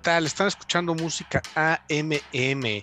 [0.00, 0.26] Hey, ¿qué tal?
[0.26, 2.82] Están escuchando música AMM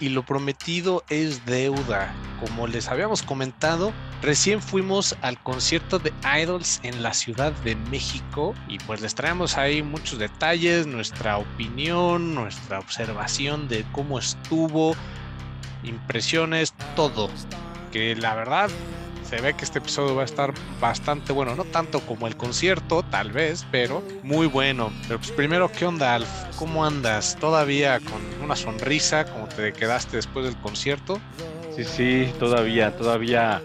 [0.00, 2.12] y lo prometido es deuda.
[2.40, 8.56] Como les habíamos comentado, recién fuimos al concierto de Idols en la Ciudad de México
[8.66, 14.96] y pues les traemos ahí muchos detalles, nuestra opinión, nuestra observación de cómo estuvo,
[15.84, 17.30] impresiones, todo.
[17.92, 18.68] Que la verdad
[19.28, 23.02] se ve que este episodio va a estar bastante bueno, no tanto como el concierto,
[23.02, 24.90] tal vez, pero muy bueno.
[25.06, 26.28] Pero pues primero, ¿qué onda, Alf?
[26.56, 27.36] ¿Cómo andas?
[27.38, 31.20] ¿Todavía con una sonrisa como te quedaste después del concierto?
[31.76, 33.60] Sí, sí, todavía, todavía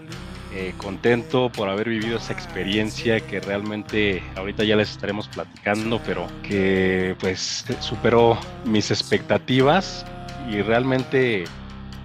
[0.52, 6.26] eh, contento por haber vivido esa experiencia que realmente ahorita ya les estaremos platicando, pero
[6.42, 10.04] que pues superó mis expectativas
[10.50, 11.44] y realmente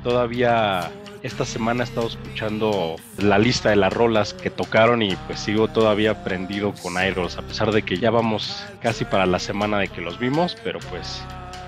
[0.02, 0.90] todavía
[1.24, 5.68] esta semana he estado escuchando la lista de las rolas que tocaron y pues sigo
[5.68, 9.90] todavía prendido con Idols, a pesar de que ya vamos casi para la semana de
[9.90, 11.22] que los vimos, pero pues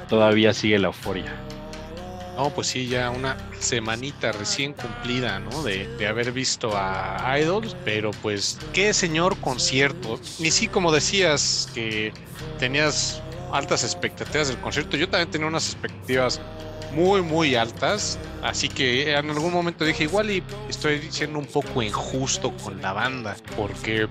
[0.07, 1.33] todavía sigue la euforia.
[2.37, 5.63] No, pues sí, ya una semanita recién cumplida, ¿no?
[5.63, 10.19] De, de, haber visto a Idols, pero pues qué señor concierto.
[10.39, 12.13] Y sí, como decías, que
[12.57, 13.21] tenías
[13.51, 16.39] altas expectativas del concierto, yo también tenía unas expectativas
[16.93, 18.19] muy, muy altas.
[18.43, 22.93] Así que en algún momento dije, igual y estoy siendo un poco injusto con la
[22.93, 24.07] banda, porque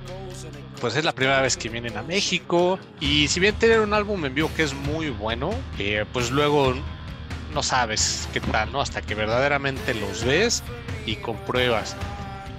[0.81, 2.79] pues es la primera vez que vienen a México.
[3.01, 6.75] Y si bien tienen un álbum en vivo que es muy bueno, eh, pues luego
[7.53, 8.81] no sabes qué tal, ¿no?
[8.81, 10.63] Hasta que verdaderamente los ves
[11.07, 11.97] y compruebas.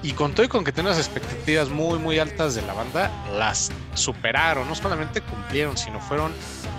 [0.03, 3.71] Y con todo y con que tenías expectativas muy, muy altas de la banda, las
[3.93, 4.67] superaron.
[4.67, 6.33] No solamente cumplieron, sino fueron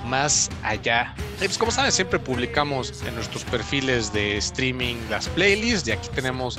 [0.06, 1.14] más allá.
[1.38, 5.86] pues como saben, siempre publicamos en nuestros perfiles de streaming las playlists.
[5.88, 6.58] Y aquí tenemos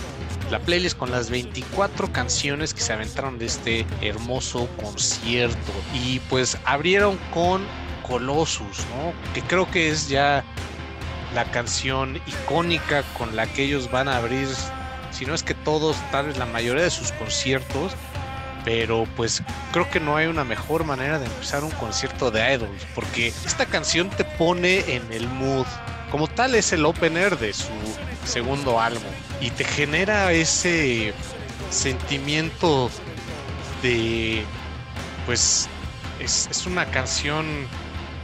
[0.51, 5.73] la playlist con las 24 canciones que se aventaron de este hermoso concierto.
[5.93, 7.65] Y pues abrieron con
[8.07, 8.85] Colossus.
[9.33, 10.45] Que creo que es ya
[11.33, 14.47] la canción icónica con la que ellos van a abrir
[15.13, 17.93] si no es que todos, tal vez la mayoría de sus conciertos,
[18.65, 22.85] pero pues creo que no hay una mejor manera de empezar un concierto de Idols,
[22.95, 25.65] porque esta canción te pone en el mood.
[26.11, 27.71] Como tal es el opener de su
[28.25, 29.01] segundo álbum
[29.41, 31.13] y te genera ese
[31.69, 32.89] sentimiento
[33.81, 34.43] de
[35.25, 35.67] pues
[36.19, 37.45] es, es una canción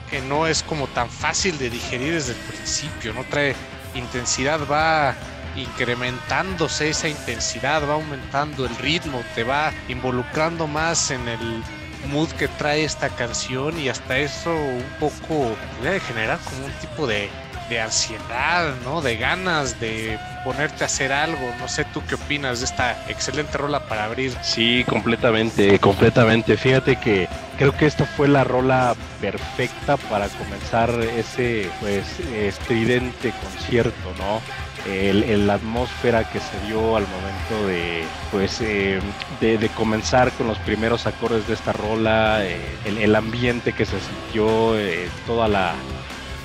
[0.10, 3.56] que no es como tan fácil de digerir desde el principio, no trae
[3.96, 5.16] intensidad, va
[5.56, 11.64] incrementándose esa intensidad, va aumentando el ritmo, te va involucrando más en el
[12.08, 17.08] mood que trae esta canción y hasta eso un poco puede generar como un tipo
[17.08, 17.30] de,
[17.70, 19.02] de ansiedad, ¿no?
[19.02, 21.54] De ganas de ponerte a hacer algo.
[21.60, 24.36] No sé tú qué opinas de esta excelente rola para abrir.
[24.42, 26.58] Sí, completamente, completamente.
[26.58, 27.28] Fíjate que
[27.58, 34.42] creo que esta fue la rola perfecta para comenzar ese pues estridente concierto, ¿no?
[34.88, 39.00] El, la atmósfera que se dio al momento de pues eh,
[39.40, 44.78] de, comenzar con los primeros acordes de esta rola eh, el, ambiente que se sintió
[44.78, 45.76] eh, toda la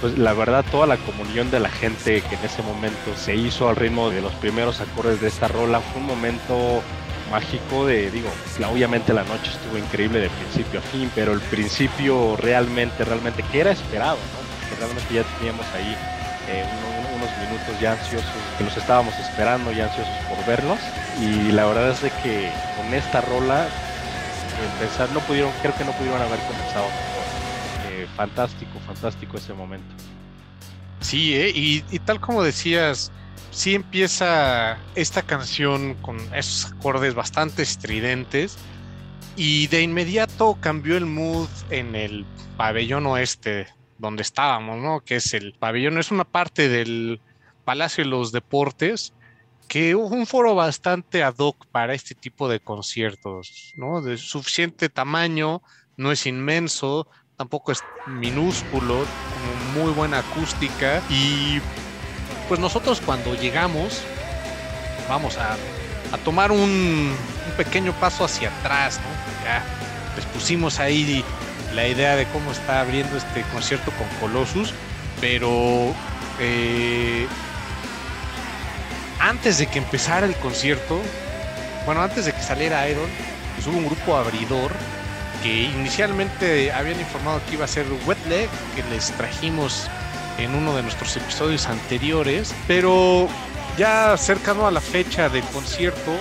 [0.00, 3.68] pues la verdad toda la comunión de la gente que en ese momento se hizo
[3.68, 6.82] al ritmo de los primeros acordes de esta rola fue un momento
[7.30, 8.28] mágico de digo
[8.70, 13.60] obviamente la noche estuvo increíble de principio a fin pero el principio realmente realmente que
[13.60, 14.76] era esperado ¿no?
[14.78, 15.96] realmente ya teníamos ahí
[16.52, 18.28] un minutos ya ansiosos,
[18.58, 20.78] que los estábamos esperando ya ansiosos por verlos.
[21.20, 23.66] Y la verdad es de que con esta rola,
[24.74, 26.86] empezar, no pudieron, creo que no pudieron haber comenzado
[27.88, 29.94] eh, fantástico, fantástico ese momento.
[31.00, 33.12] Sí, eh, y, y tal como decías,
[33.50, 38.56] sí empieza esta canción con esos acordes bastante estridentes
[39.36, 42.24] y de inmediato cambió el mood en el
[42.56, 43.66] pabellón oeste
[43.98, 45.00] donde estábamos, ¿no?
[45.00, 47.20] Que es el pabellón, es una parte del
[47.64, 49.14] Palacio de los Deportes,
[49.68, 54.02] que un foro bastante ad hoc para este tipo de conciertos, ¿no?
[54.02, 55.62] De suficiente tamaño,
[55.96, 59.04] no es inmenso, tampoco es minúsculo,
[59.74, 61.60] muy buena acústica y
[62.48, 64.02] pues nosotros cuando llegamos
[65.08, 65.56] vamos a,
[66.24, 69.44] tomar un, un, pequeño paso hacia atrás, ¿no?
[69.44, 69.64] Ya
[70.14, 71.24] les pusimos ahí
[71.74, 74.72] la idea de cómo está abriendo este concierto con Colossus,
[75.20, 75.94] pero
[76.40, 77.26] eh,
[79.20, 81.00] antes de que empezara el concierto,
[81.86, 83.08] bueno, antes de que saliera Iron,
[83.54, 84.72] pues hubo un grupo abridor
[85.42, 89.88] que inicialmente habían informado que iba a ser Wet Leg, que les trajimos
[90.38, 93.28] en uno de nuestros episodios anteriores, pero
[93.76, 96.12] ya cercano a la fecha del concierto,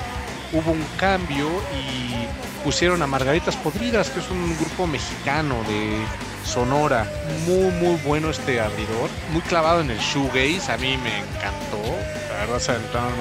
[0.52, 2.23] hubo un cambio y
[2.64, 5.98] pusieron a Margaritas Podridas, que es un grupo mexicano de
[6.46, 7.06] Sonora.
[7.46, 9.10] Muy, muy bueno este abridor.
[9.32, 10.72] Muy clavado en el shoegaze.
[10.72, 11.82] A mí me encantó.
[12.30, 12.72] La verdad, se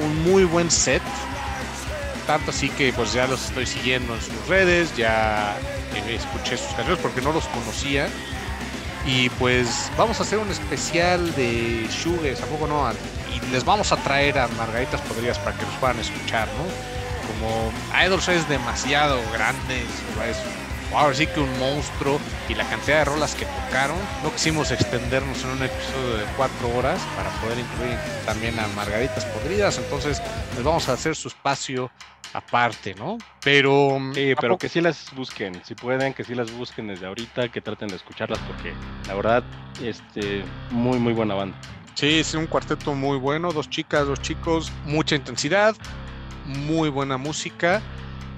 [0.04, 1.02] un muy buen set.
[2.26, 4.96] Tanto así que pues ya los estoy siguiendo en sus redes.
[4.96, 5.56] Ya
[6.08, 8.08] escuché sus canciones porque no los conocía.
[9.04, 12.88] Y pues vamos a hacer un especial de shoegaze, ¿a poco no?
[13.34, 17.01] Y les vamos a traer a Margaritas Podridas para que los puedan escuchar, ¿no?
[17.32, 17.72] Como
[18.04, 19.82] Idols es demasiado grande,
[20.30, 20.36] es
[20.94, 25.42] ahora sí que un monstruo y la cantidad de rolas que tocaron, no quisimos extendernos
[25.44, 27.96] en un episodio de cuatro horas para poder incluir
[28.26, 30.22] también a Margaritas Podridas, entonces
[30.54, 31.90] les vamos a hacer su espacio
[32.34, 33.18] aparte, ¿no?
[33.42, 33.98] Pero...
[34.14, 37.60] Sí, pero que sí las busquen, si pueden, que sí las busquen desde ahorita, que
[37.60, 38.72] traten de escucharlas porque
[39.06, 39.44] la verdad,
[39.82, 41.56] este, muy, muy buena banda.
[41.94, 45.76] Sí, es un cuarteto muy bueno, dos chicas, dos chicos, mucha intensidad,
[46.46, 47.82] muy buena música.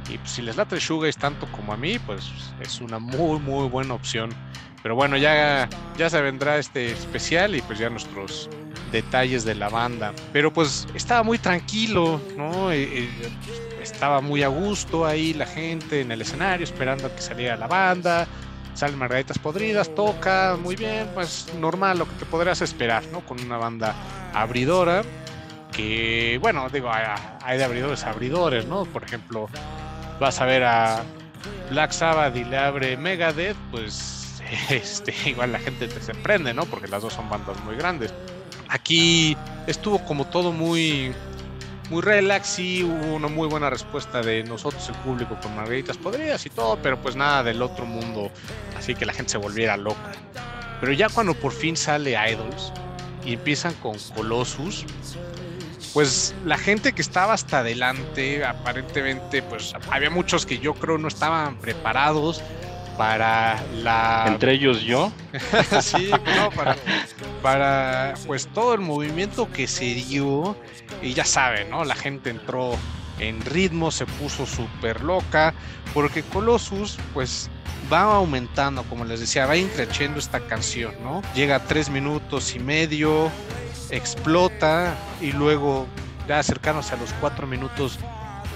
[0.09, 2.31] Y pues, si les late Shoegaze tanto como a mí, pues
[2.61, 4.31] es una muy, muy buena opción.
[4.83, 8.51] Pero bueno, ya, ya se vendrá este especial y pues ya nuestros
[8.93, 10.13] detalles de la banda.
[10.33, 12.71] Pero pues estaba muy tranquilo, ¿no?
[12.71, 17.67] estaba muy a gusto ahí la gente en el escenario esperando a que saliera la
[17.67, 18.27] banda.
[18.75, 23.21] Salen margaritas podridas, toca muy bien, pues normal lo que te podrías esperar, ¿no?
[23.21, 23.95] Con una banda
[24.35, 25.03] abridora
[25.75, 28.85] que, bueno, digo, hay, de abridores a abridores, ¿no?
[28.85, 29.49] Por ejemplo,
[30.21, 31.03] vas a ver a
[31.71, 34.41] Black Sabbath y le abre Megadeth, pues
[34.71, 36.65] este, igual la gente te sorprende, ¿no?
[36.65, 38.15] Porque las dos son bandas muy grandes.
[38.69, 39.37] Aquí
[39.67, 41.13] estuvo como todo muy,
[41.91, 46.47] muy relax y hubo una muy buena respuesta de nosotros, el público, con Margaritas Podrías
[46.47, 48.31] y todo, pero pues nada del otro mundo,
[48.77, 50.13] así que la gente se volviera loca.
[50.81, 52.73] Pero ya cuando por fin sale Idols
[53.25, 54.85] y empiezan con Colossus,
[55.95, 61.09] pues la gente que estaba hasta adelante, aparentemente, pues había muchos que yo creo no
[61.09, 62.43] estaban preparados
[62.99, 64.25] para la...
[64.27, 65.13] Entre ellos yo.
[65.81, 66.77] sí, no, para,
[67.43, 70.57] para pues todo el movimiento que se dio,
[71.01, 71.85] y ya saben, ¿no?
[71.85, 72.77] La gente entró
[73.21, 75.55] en ritmo, se puso súper loca,
[75.93, 77.51] porque Colossus, pues
[77.93, 81.23] va aumentando, como les decía, va increciendo esta canción, ¿no?
[81.35, 83.31] Llega a tres minutos y medio,
[83.91, 85.87] explota y luego
[86.29, 87.99] ya acercándose a los cuatro minutos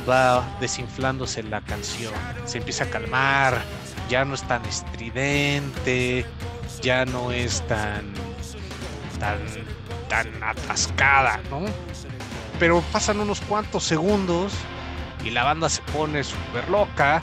[0.09, 2.13] va desinflándose la canción,
[2.45, 3.63] se empieza a calmar,
[4.09, 6.25] ya no es tan estridente,
[6.81, 8.13] ya no es tan
[9.19, 9.39] tan
[10.09, 11.65] tan atascada, ¿no?
[12.59, 14.53] Pero pasan unos cuantos segundos
[15.25, 17.21] y la banda se pone súper loca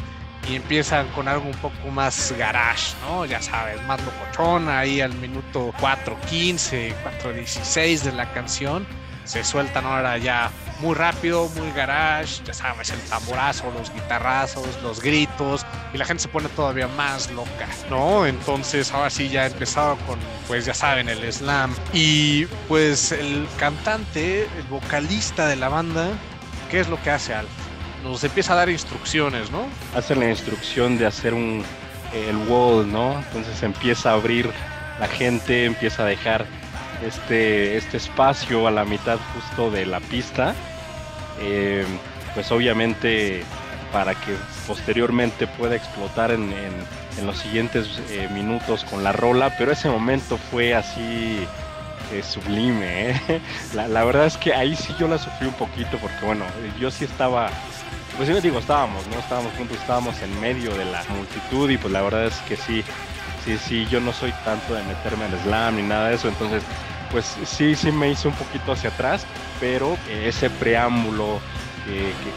[0.49, 3.25] y empiezan con algo un poco más garage, ¿no?
[3.25, 6.93] Ya sabes, más locochona ahí al minuto 4.15,
[7.23, 8.85] 4.16 de la canción.
[9.23, 10.51] Se sueltan ahora ya
[10.81, 16.23] muy rápido, muy garage, ya sabes, el tamborazo, los guitarrazos, los gritos, y la gente
[16.23, 18.27] se pone todavía más loca, ¿no?
[18.27, 21.73] Entonces ahora sí ya empezado con, pues ya saben, el slam.
[21.91, 26.09] Y pues el cantante, el vocalista de la banda,
[26.69, 27.64] ¿qué es lo que hace Alf?
[28.05, 29.65] Nos empieza a dar instrucciones, ¿no?
[29.95, 31.63] Hace la instrucción de hacer un
[32.13, 33.17] el wall, ¿no?
[33.17, 34.49] Entonces empieza a abrir
[34.99, 36.45] la gente, empieza a dejar
[37.05, 40.53] este, este espacio a la mitad justo de la pista.
[41.41, 41.85] Eh,
[42.33, 43.43] pues obviamente
[43.91, 44.35] para que
[44.67, 46.53] posteriormente pueda explotar en,
[47.25, 51.45] los siguientes eh, minutos con la rola, pero ese momento fue así
[52.13, 53.19] eh, sublime.
[53.73, 56.45] La, la, verdad es que ahí sí yo la sufrí un poquito porque bueno,
[56.79, 57.49] yo sí estaba
[58.17, 59.19] pues sí, digo, estábamos, ¿no?
[59.19, 62.83] Estábamos juntos, estábamos en medio de la multitud y pues la verdad es que sí,
[63.43, 66.63] sí, sí, yo no soy tanto de meterme al slam ni nada de eso, entonces
[67.11, 69.25] pues sí, sí me hice un poquito hacia atrás,
[69.59, 71.39] pero ese preámbulo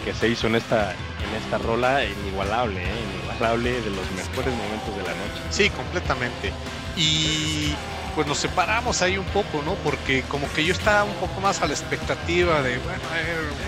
[0.04, 3.00] que, se hizo en esta, en esta rola, inigualable, ¿eh?
[3.14, 5.42] inigualable de los mejores momentos de la noche.
[5.50, 6.52] Sí, completamente.
[6.96, 7.74] Y
[8.18, 9.76] pues nos separamos ahí un poco, ¿no?
[9.76, 13.00] Porque como que yo estaba un poco más a la expectativa de, bueno,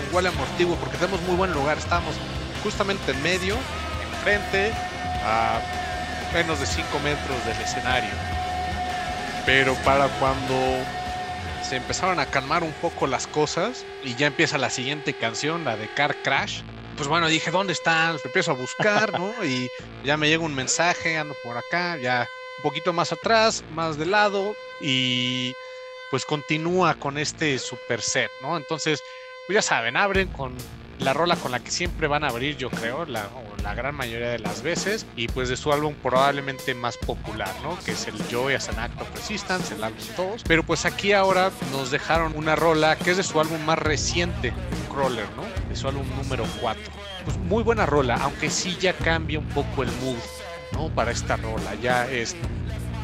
[0.09, 2.15] igual amortiguo, porque tenemos muy buen lugar, estamos
[2.61, 3.55] justamente en medio,
[4.13, 4.73] enfrente,
[5.23, 5.61] a
[6.33, 8.09] menos de 5 metros del escenario.
[9.45, 10.83] Pero para cuando
[11.63, 15.77] se empezaron a calmar un poco las cosas y ya empieza la siguiente canción, la
[15.77, 16.59] de Car Crash,
[16.97, 18.17] pues bueno, dije, ¿dónde están?
[18.21, 19.33] Empiezo a buscar, ¿no?
[19.45, 19.69] Y
[20.03, 22.27] ya me llega un mensaje, ando por acá, ya
[22.61, 25.53] poquito más atrás, más de lado y
[26.09, 28.57] pues continúa con este super set, ¿no?
[28.57, 29.01] Entonces,
[29.47, 30.55] pues ya saben, abren con
[30.99, 34.37] la rola con la que siempre van a abrir, yo creo, la gran mayoría de
[34.37, 37.79] las veces, y pues de su álbum probablemente más popular, ¿no?
[37.79, 40.43] Que es el Joy as an Act of Resistance, el álbum 2.
[40.47, 44.53] Pero pues aquí ahora nos dejaron una rola que es de su álbum más reciente,
[44.93, 45.43] Crawler, ¿no?
[45.69, 46.83] De su álbum número 4.
[47.25, 50.19] Pues muy buena rola, aunque sí ya cambia un poco el mood,
[50.73, 50.89] ¿no?
[50.89, 52.35] Para esta rola, ya es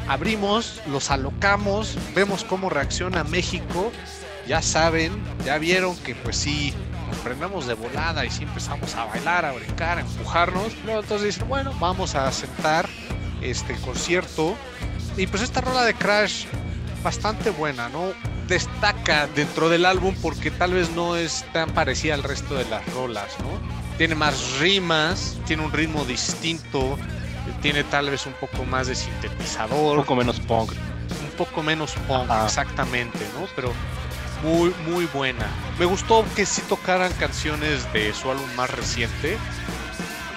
[0.07, 3.91] abrimos, los alocamos, vemos cómo reacciona México,
[4.47, 5.11] ya saben,
[5.45, 6.73] ya vieron que pues sí,
[7.25, 10.73] nos de volada y sí empezamos a bailar, a brincar, a empujarnos.
[10.85, 12.87] Luego entonces dicen, bueno, vamos a sentar
[13.41, 14.55] este concierto.
[15.17, 16.45] Y pues esta rola de Crash,
[17.03, 18.13] bastante buena, ¿no?
[18.47, 22.85] Destaca dentro del álbum porque tal vez no es tan parecida al resto de las
[22.93, 23.97] rolas, ¿no?
[23.97, 26.97] Tiene más rimas, tiene un ritmo distinto,
[27.61, 29.97] tiene tal vez un poco más de sintetizador.
[29.97, 30.71] Un poco menos punk.
[30.71, 33.47] Un poco menos punk, exactamente, ¿no?
[33.55, 33.71] Pero
[34.43, 35.47] muy, muy buena.
[35.79, 39.37] Me gustó que sí tocaran canciones de su álbum más reciente.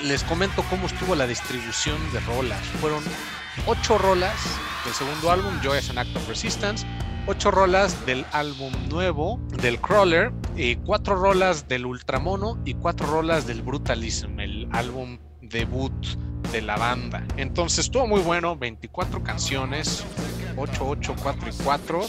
[0.03, 2.61] Les comento cómo estuvo la distribución de rolas.
[2.81, 3.03] Fueron
[3.67, 4.35] ocho rolas
[4.85, 6.87] del segundo álbum, Joy as an Act of Resistance,
[7.27, 13.47] ocho rolas del álbum nuevo del Crawler, y cuatro rolas del Ultramono y cuatro rolas
[13.47, 15.95] del Brutalism, el álbum debut
[16.53, 17.25] de la banda.
[17.37, 20.05] Entonces estuvo muy bueno, 24 canciones,
[20.57, 22.09] 8, 8, 4 y 4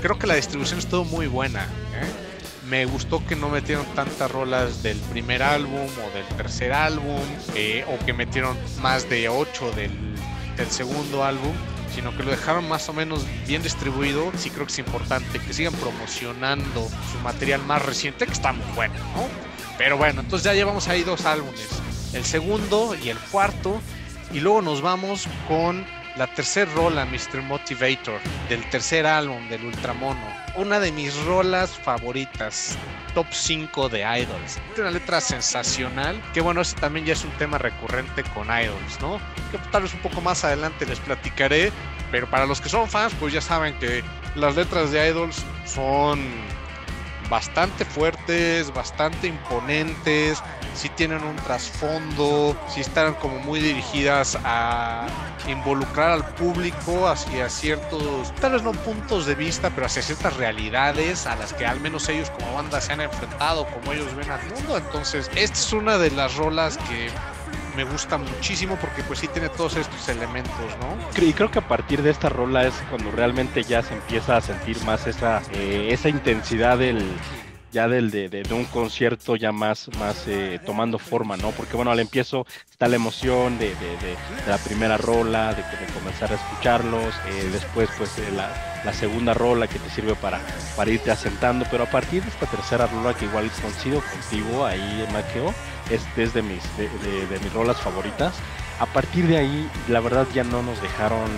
[0.00, 1.64] creo que la distribución estuvo muy buena.
[1.64, 2.66] ¿eh?
[2.68, 7.20] Me gustó que no metieron tantas rolas del primer álbum o del tercer álbum,
[7.54, 9.92] eh, o que metieron más de ocho del,
[10.56, 11.52] del segundo álbum
[11.94, 14.30] sino que lo dejaron más o menos bien distribuido.
[14.38, 18.64] Sí creo que es importante que sigan promocionando su material más reciente, que está muy
[18.76, 19.26] bueno, ¿no?
[19.76, 21.68] Pero bueno, entonces ya llevamos ahí dos álbumes,
[22.12, 23.80] el segundo y el cuarto,
[24.32, 25.84] y luego nos vamos con
[26.16, 27.42] la tercera rola, Mr.
[27.42, 30.20] Motivator, del tercer álbum del Ultramono.
[30.56, 32.76] Una de mis rolas favoritas,
[33.14, 34.58] top 5 de Idols.
[34.76, 39.20] Una letra sensacional, que bueno, ese también ya es un tema recurrente con Idols, ¿no?
[39.52, 41.72] Que tal vez un poco más adelante les platicaré,
[42.10, 44.02] pero para los que son fans, pues ya saben que
[44.34, 46.20] las letras de Idols son
[47.30, 50.42] bastante fuertes, bastante imponentes,
[50.74, 55.06] si tienen un trasfondo, si están como muy dirigidas a
[55.48, 61.26] involucrar al público hacia ciertos, tal vez no puntos de vista, pero hacia ciertas realidades
[61.26, 64.44] a las que al menos ellos como banda se han enfrentado, como ellos ven al
[64.46, 64.76] mundo.
[64.76, 67.10] Entonces, esta es una de las rolas que
[67.84, 71.24] me gusta muchísimo porque pues sí tiene todos estos elementos, ¿no?
[71.26, 74.42] Y creo que a partir de esta rola es cuando realmente ya se empieza a
[74.42, 77.02] sentir más esa, eh, esa intensidad del,
[77.72, 81.50] ya del de, de, un concierto ya más, más eh, tomando forma, ¿no?
[81.52, 85.62] Porque bueno, al empiezo está la emoción de, de la primera rola, de,
[85.94, 90.40] comenzar a escucharlos, eh, después pues eh, la, segunda rola que te sirve para,
[90.76, 95.06] para irte asentando, pero a partir de esta tercera rola que igual coincido contigo ahí,
[95.12, 95.54] Maqueo,
[95.90, 98.34] es, es de, mis, de, mis rolas favoritas.
[98.78, 101.28] A partir de ahí, la verdad ya no nos dejaron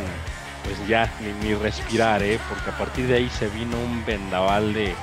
[0.64, 2.38] pues ya ni, ni respirar, ¿eh?
[2.48, 4.94] porque a partir de ahí se vino un vendaval de,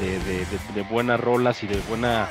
[0.00, 2.28] de, buenas rolas y de buena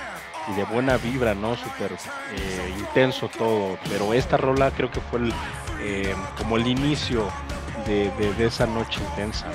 [0.47, 1.55] y de buena vibra, ¿no?
[1.55, 5.21] Súper eh, intenso todo, pero esta rola creo que fue
[5.79, 7.29] eh, como el inicio
[7.87, 9.47] de, de, esa noche intensa.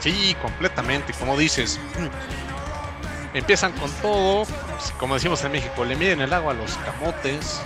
[0.00, 1.78] Sí, completamente, como dices,
[3.34, 4.46] empiezan con todo,
[4.98, 7.60] como decimos en México, le miden el agua a los camotes.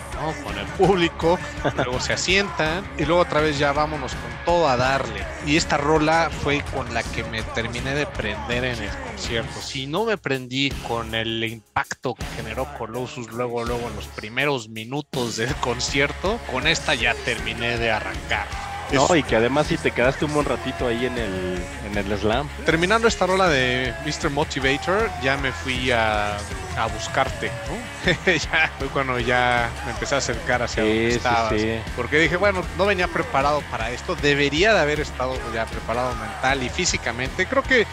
[0.44, 1.38] Con el público,
[1.76, 5.24] luego se asientan y luego otra vez ya vámonos con todo a darle.
[5.44, 9.60] Y esta rola fue con la que me terminé de prender en el concierto.
[9.60, 14.68] Si no me prendí con el impacto que generó Colossus luego, luego en los primeros
[14.68, 18.73] minutos del concierto, con esta ya terminé de arrancar.
[18.92, 22.18] No, y que además si te quedaste un buen ratito ahí en el, en el
[22.18, 22.48] slam.
[22.64, 24.30] Terminando esta rola de Mr.
[24.30, 26.36] Motivator, ya me fui a,
[26.76, 28.12] a buscarte, ¿no?
[28.32, 31.54] ya fue cuando ya me empecé a acercar hacia donde estabas.
[31.96, 36.62] Porque dije, bueno, no venía preparado para esto, debería de haber estado ya preparado mental
[36.62, 37.46] y físicamente.
[37.46, 37.86] Creo que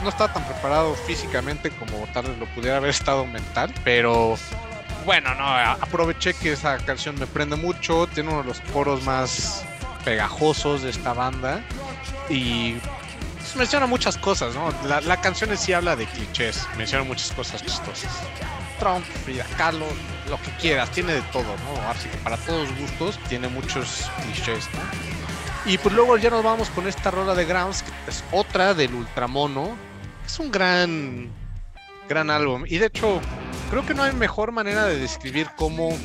[0.00, 4.36] no estaba tan preparado físicamente como tal vez lo pudiera haber estado mental, pero
[5.04, 9.64] bueno, no, aproveché que esa canción me prende mucho, tiene uno de los coros más
[10.04, 11.62] pegajosos de esta banda
[12.28, 12.74] y
[13.38, 14.72] pues, menciona muchas cosas, ¿no?
[14.86, 18.10] La, canción en sí habla de clichés, menciona muchas cosas chistosas.
[18.78, 19.86] Trump, Frida Kahlo,
[20.28, 21.90] lo que quieras, tiene de todo, ¿no?
[21.90, 25.14] Así que para todos gustos tiene muchos clichés, ¿no?
[25.66, 28.94] Y pues luego ya nos vamos con esta rola de Grounds, que es otra del
[28.94, 29.76] Ultramono.
[30.26, 31.30] Es un gran,
[32.06, 32.64] gran álbum.
[32.66, 33.20] Y de hecho,
[33.70, 35.96] creo que no hay mejor manera de describir cómo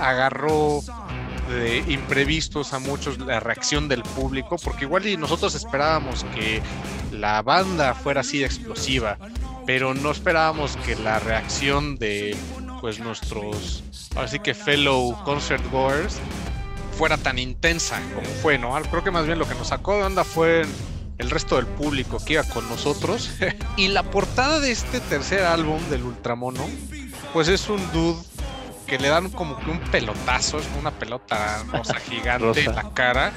[0.00, 0.82] agarró
[1.52, 6.62] de imprevistos a muchos la reacción del público, porque igual y nosotros esperábamos que
[7.12, 9.18] la banda fuera así explosiva,
[9.66, 12.36] pero no esperábamos que la reacción de
[12.80, 13.84] pues nuestros
[14.16, 16.18] así que fellow concert goers
[16.98, 18.74] fuera tan intensa como fue, ¿no?
[18.90, 20.64] Creo que más bien lo que nos sacó de onda fue
[21.18, 23.30] el resto del público que iba con nosotros.
[23.76, 26.64] y la portada de este tercer álbum del Ultramono,
[27.32, 28.20] pues es un dude
[28.86, 33.32] que le dan como que un pelotazo, es una pelota rosa gigante en la cara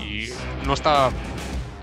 [0.00, 0.28] y
[0.66, 1.10] no estaba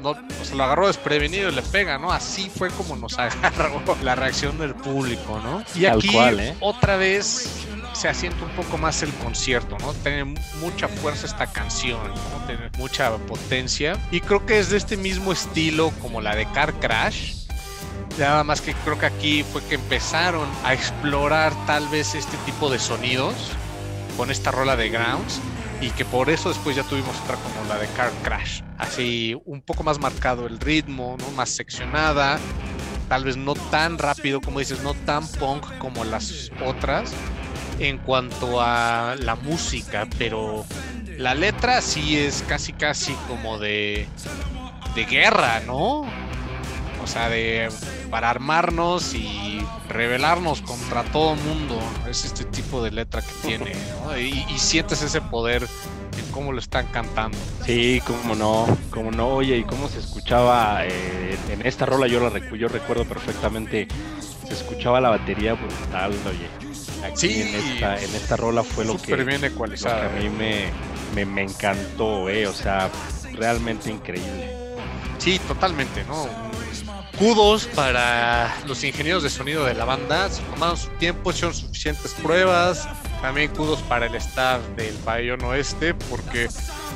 [0.01, 2.11] no, se lo agarró desprevenido y le pega, ¿no?
[2.11, 5.63] Así fue como nos agarró la reacción del público, ¿no?
[5.75, 6.55] Y aquí ¿eh?
[6.59, 9.93] otra vez se asienta un poco más el concierto, ¿no?
[9.93, 10.23] Tiene
[10.59, 12.45] mucha fuerza esta canción, ¿no?
[12.47, 13.97] Tiene mucha potencia.
[14.11, 17.40] Y creo que es de este mismo estilo como la de Car Crash.
[18.17, 22.69] Nada más que creo que aquí fue que empezaron a explorar tal vez este tipo
[22.69, 23.33] de sonidos
[24.17, 25.39] con esta rola de Grounds
[25.79, 28.61] y que por eso después ya tuvimos otra como la de Car Crash.
[28.77, 31.31] Así un poco más marcado el ritmo, ¿no?
[31.31, 32.39] Más seccionada,
[33.09, 37.11] tal vez no tan rápido como dices, no tan punk como las otras,
[37.79, 40.65] en cuanto a la música, pero
[41.17, 44.07] la letra sí es casi casi como de
[44.95, 46.05] de guerra, ¿no?
[47.03, 47.69] O sea, de
[48.09, 51.79] para armarnos y rebelarnos contra todo mundo.
[52.09, 54.17] Es este tipo de letra que tiene, ¿no?
[54.17, 55.63] y, sientes ese poder
[56.17, 57.37] en cómo lo están cantando.
[57.65, 59.29] Sí, cómo no, cómo no.
[59.29, 63.87] Oye, y cómo se escuchaba eh, en esta rola, yo la yo recuerdo perfectamente,
[64.47, 66.71] se escuchaba la batería brutal, oye
[67.15, 71.41] sí, en esta, en esta rola fue lo que, bien ecualizada, a mí me, me,
[71.43, 72.89] encantó, eh, o sea,
[73.33, 74.55] realmente increíble.
[75.17, 76.50] Sí, totalmente, ¿no?
[77.21, 82.15] Kudos para los ingenieros de sonido de la banda, se tomaron su tiempo, hicieron suficientes
[82.15, 82.89] pruebas.
[83.21, 86.49] También kudos para el staff del pabellón oeste, porque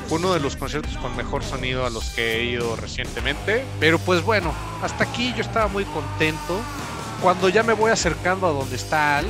[0.07, 3.63] fue uno de los conciertos con mejor sonido a los que he ido recientemente.
[3.79, 4.51] Pero pues bueno,
[4.81, 6.59] hasta aquí yo estaba muy contento.
[7.21, 9.29] Cuando ya me voy acercando a donde está Alf,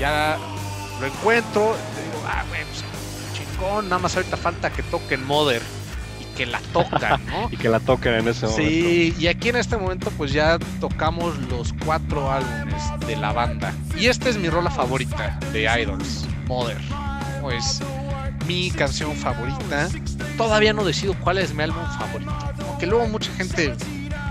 [0.00, 0.36] ya
[1.00, 2.82] lo encuentro, digo, ah, güey, pues
[3.38, 5.62] chingón, nada más ahorita falta que toquen Mother
[6.36, 7.48] que la tocan, ¿no?
[7.50, 8.70] y que la toquen en ese momento.
[8.70, 13.72] Sí, y aquí en este momento pues ya tocamos los cuatro álbumes de la banda.
[13.98, 16.78] Y esta es mi rola favorita de Idols, Mother.
[17.40, 17.80] Pues
[18.46, 19.88] mi canción favorita.
[20.36, 22.32] Todavía no decido cuál es mi álbum favorito.
[22.66, 23.74] Porque luego mucha gente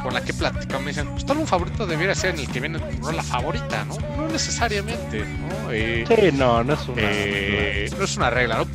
[0.04, 2.60] con la que platico me dicen, pues tu álbum favorito debería ser en el que
[2.60, 3.98] viene tu rola favorita, ¿no?
[4.16, 5.72] No necesariamente, ¿no?
[5.72, 8.68] Eh, sí, no, no es una, eh, no es una regla, ¿no?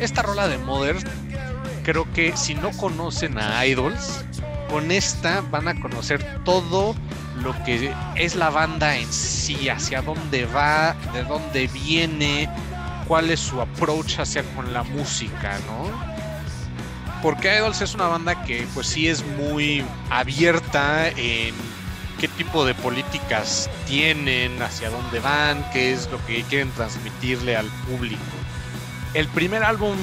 [0.00, 1.02] Esta rola de Modern,
[1.88, 4.22] creo que si no conocen a Idols,
[4.68, 6.94] con esta van a conocer todo
[7.42, 12.46] lo que es la banda en sí, hacia dónde va, de dónde viene,
[13.06, 16.18] cuál es su approach hacia con la música, ¿no?
[17.22, 21.54] porque Idols es una banda que pues sí es muy abierta en
[22.20, 27.66] qué tipo de políticas tienen, hacia dónde van, qué es lo que quieren transmitirle al
[27.88, 28.20] público.
[29.14, 29.96] El primer álbum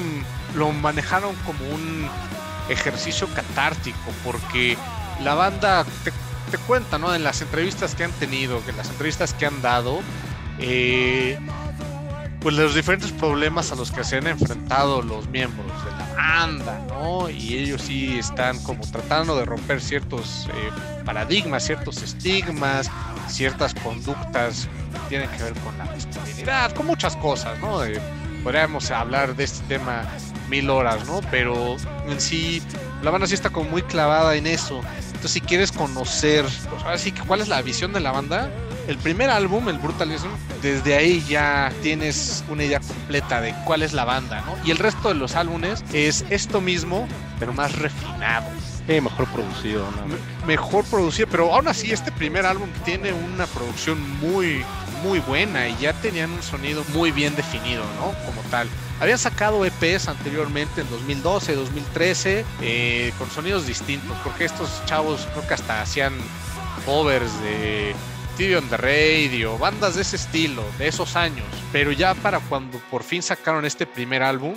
[0.56, 2.08] lo manejaron como un
[2.68, 4.76] ejercicio catártico porque
[5.22, 6.12] la banda te,
[6.66, 7.14] cuenta, ¿no?
[7.14, 10.00] En las entrevistas que han tenido, en las entrevistas que han dado,
[10.58, 11.38] eh,
[12.40, 16.80] pues los diferentes problemas a los que se han enfrentado los miembros de la banda,
[16.88, 17.28] ¿no?
[17.28, 20.70] Y ellos sí están como tratando de romper ciertos eh,
[21.04, 22.90] paradigmas, ciertos estigmas,
[23.28, 27.80] ciertas conductas que tienen que ver con la masculinidad, con muchas cosas, ¿no?
[28.42, 30.04] podríamos hablar de este tema
[30.48, 31.20] mil horas, ¿no?
[31.30, 31.76] Pero
[32.08, 32.62] en sí,
[33.02, 34.80] la banda sí está como muy clavada en eso.
[35.06, 38.50] Entonces, si quieres conocer, pues ahora sí, ¿cuál es la visión de la banda?
[38.86, 40.28] el primer álbum, el Brutalism,
[40.62, 44.54] desde ahí ya tienes una idea completa de cuál es la banda, ¿no?
[44.64, 48.46] Y el resto de los álbumes es esto mismo, pero más refinado.
[48.86, 50.46] mejor producido, ¿no?
[50.46, 54.64] Mejor producido, pero aún así este primer álbum tiene una producción muy,
[55.02, 58.14] muy buena y ya tenían un sonido muy bien definido, ¿no?
[58.24, 58.68] Como tal.
[58.98, 65.46] Habían sacado EPs anteriormente en 2012, 2013, eh, con sonidos distintos, porque estos chavos creo
[65.46, 66.14] que hasta hacían
[66.86, 67.94] covers de
[68.38, 71.46] TV on the Radio, bandas de ese estilo, de esos años.
[71.72, 74.54] Pero ya para cuando por fin sacaron este primer álbum,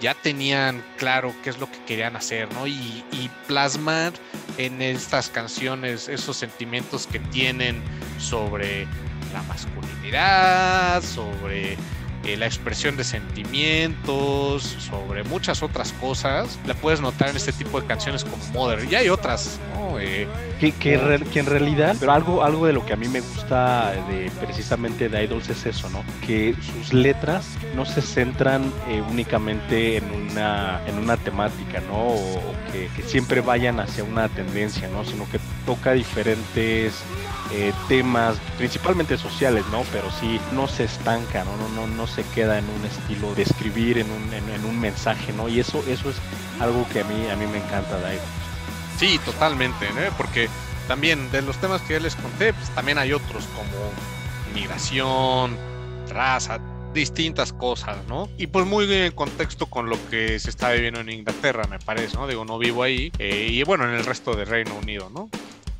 [0.00, 2.66] ya tenían claro qué es lo que querían hacer, ¿no?
[2.66, 4.12] Y, y plasmar
[4.58, 7.82] en estas canciones esos sentimientos que tienen
[8.18, 8.86] sobre
[9.32, 11.76] la masculinidad, sobre
[12.26, 17.80] eh, la expresión de sentimientos, sobre muchas otras cosas, la puedes notar en este tipo
[17.80, 18.84] de canciones como Mother.
[18.90, 20.00] Y hay otras, ¿no?
[20.00, 20.26] Eh,
[20.58, 24.28] que, que, en realidad, pero algo, algo de lo que a mí me gusta de
[24.40, 26.02] precisamente de Idols es eso, ¿no?
[26.26, 32.08] Que sus letras no se centran eh, únicamente en una, en una temática, ¿no?
[32.08, 35.04] O, que, que siempre vayan hacia una tendencia, ¿no?
[35.04, 37.04] Sino que toca diferentes
[37.52, 39.82] eh, temas principalmente sociales, ¿no?
[39.92, 41.56] Pero sí no se estanca, ¿no?
[41.56, 45.32] No, no, no se queda en un estilo de escribir, en un, en, un mensaje,
[45.32, 45.48] ¿no?
[45.48, 46.16] Y eso, eso es
[46.60, 48.18] algo que a mí, a mí me encanta de
[48.98, 50.16] Sí, totalmente, ¿no?
[50.16, 50.48] Porque
[50.88, 53.90] también de los temas que ya les conté, pues también hay otros como
[54.54, 55.56] migración,
[56.08, 56.58] raza,
[56.94, 58.28] distintas cosas, ¿no?
[58.38, 62.16] Y pues muy en contexto con lo que se está viviendo en Inglaterra, me parece,
[62.16, 62.26] ¿no?
[62.26, 65.28] Digo, no vivo ahí, eh, y bueno, en el resto del Reino Unido, ¿no?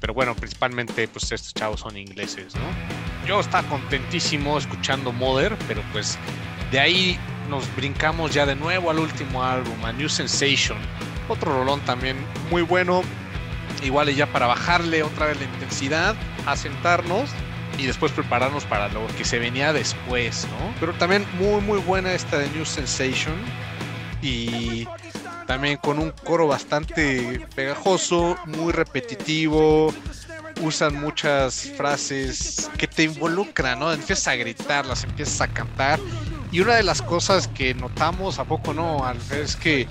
[0.00, 3.26] Pero bueno, principalmente pues estos chavos son ingleses, ¿no?
[3.26, 6.18] Yo estaba contentísimo escuchando Mother, pero pues
[6.70, 10.78] de ahí nos brincamos ya de nuevo al último álbum, a New Sensation.
[11.28, 12.16] Otro rolón también
[12.50, 13.02] muy bueno,
[13.82, 16.14] igual ya para bajarle otra vez la intensidad,
[16.46, 17.30] asentarnos
[17.78, 20.74] y después prepararnos para lo que se venía después, ¿no?
[20.80, 23.34] Pero también muy muy buena esta de New Sensation
[24.22, 24.86] y
[25.46, 29.92] también con un coro bastante pegajoso, muy repetitivo,
[30.62, 33.92] usan muchas frases que te involucran, ¿no?
[33.92, 36.00] Empiezas a gritar, las empiezas a cantar
[36.50, 39.04] y una de las cosas que notamos, ¿a poco no?
[39.30, 39.88] Es que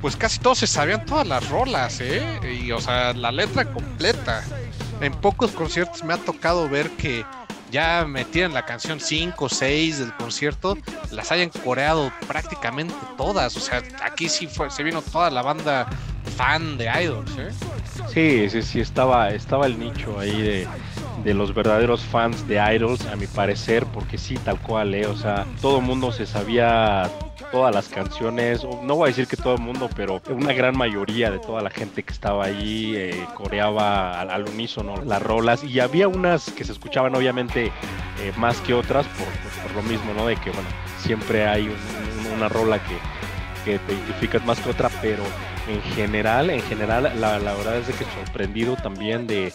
[0.00, 2.22] pues casi todos se sabían todas las rolas, ¿eh?
[2.62, 4.44] Y o sea, la letra completa
[5.00, 7.24] en pocos conciertos me ha tocado ver que
[7.70, 10.76] ya metían la canción 5 o 6 del concierto,
[11.10, 13.56] las hayan coreado prácticamente todas.
[13.56, 15.88] O sea, aquí sí fue, se vino toda la banda
[16.36, 17.32] fan de Idols.
[17.38, 17.50] ¿eh?
[18.12, 20.68] Sí, sí, sí, estaba, estaba el nicho ahí de,
[21.24, 25.06] de los verdaderos fans de Idols, a mi parecer, porque sí, tal cual, ¿eh?
[25.06, 27.10] o sea, todo mundo se sabía
[27.50, 31.30] todas las canciones, no voy a decir que todo el mundo, pero una gran mayoría
[31.30, 36.08] de toda la gente que estaba ahí eh, coreaba al, unísono las rolas y había
[36.08, 40.26] unas que se escuchaban obviamente eh, más que otras por, por, lo mismo, ¿no?
[40.26, 41.70] De que, bueno, siempre hay
[42.34, 42.98] una rola que,
[43.64, 45.22] que te identificas más que otra, pero
[45.68, 49.52] en general, en general, la, la verdad es de que sorprendido también de,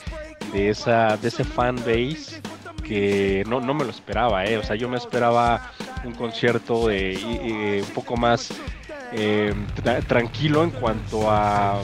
[0.51, 2.41] de, esa, de ese fan base
[2.83, 4.57] que no, no me lo esperaba, ¿eh?
[4.57, 5.71] o sea, yo me esperaba
[6.03, 8.51] un concierto de, un poco más
[9.13, 9.53] eh,
[10.07, 11.81] tranquilo en cuanto a,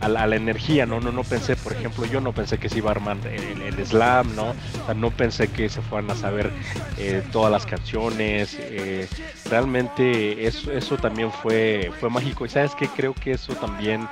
[0.00, 1.00] a, la, energía, ¿no?
[1.00, 1.10] ¿no?
[1.10, 4.54] No pensé, por ejemplo, yo no pensé que se iba a armar el, slam, ¿no?
[4.94, 6.50] No pensé que se fueran a saber
[6.98, 8.56] eh, todas las canciones.
[8.60, 9.08] Eh,
[9.48, 12.44] realmente eso, eso también fue, fue mágico.
[12.44, 14.06] Y sabes que creo que eso también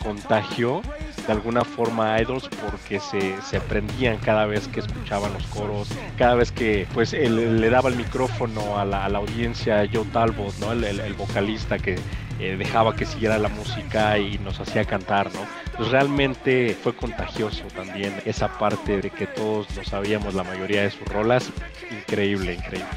[0.00, 0.82] contagió
[1.28, 6.34] de alguna forma Idols porque se, se, aprendían cada vez que escuchaban los coros, cada
[6.34, 10.56] vez que pues él, le daba el micrófono a la, a la audiencia Joe Talbot,
[10.58, 10.72] ¿no?
[10.72, 11.96] el, el, vocalista que
[12.40, 15.40] eh, dejaba que siguiera la música y nos hacía cantar, ¿no?
[15.76, 20.90] Pues realmente fue contagioso también esa parte de que todos lo sabíamos, la mayoría de
[20.90, 21.50] sus rolas,
[21.90, 22.88] increíble, increíble.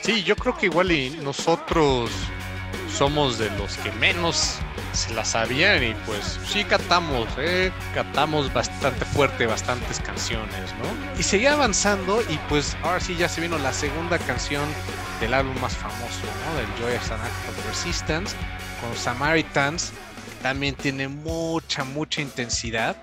[0.00, 2.10] Sí, yo creo que igual y nosotros
[2.96, 4.58] somos de los que menos
[4.92, 7.72] se la sabían y pues sí catamos, ¿eh?
[7.94, 11.18] catamos bastante fuerte bastantes canciones, ¿no?
[11.18, 14.64] Y seguía avanzando y pues ahora sí ya se vino la segunda canción
[15.20, 16.56] del álbum más famoso, ¿no?
[16.56, 18.36] Del Joy of Act of Resistance,
[18.80, 19.92] con Samaritans,
[20.42, 22.96] también tiene mucha, mucha intensidad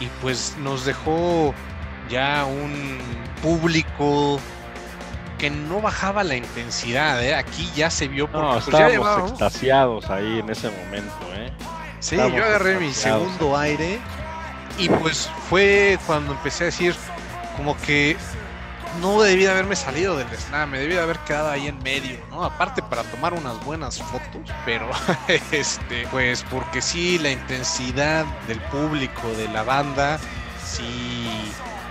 [0.00, 1.54] y pues nos dejó
[2.10, 2.98] ya un
[3.42, 4.40] público
[5.38, 7.34] que no bajaba la intensidad, ¿eh?
[7.34, 11.52] Aquí ya se vio porque no, pues, estábamos extasiados ahí en ese momento, ¿eh?
[12.00, 13.98] Sí, yo agarré mi segundo aire
[14.78, 16.94] y pues fue cuando empecé a decir
[17.56, 18.16] como que
[19.00, 22.44] no debía haberme salido del slam, me debía haber quedado ahí en medio, ¿no?
[22.44, 24.88] Aparte para tomar unas buenas fotos, pero
[25.52, 30.18] este, pues porque sí, la intensidad del público, de la banda,
[30.64, 31.28] sí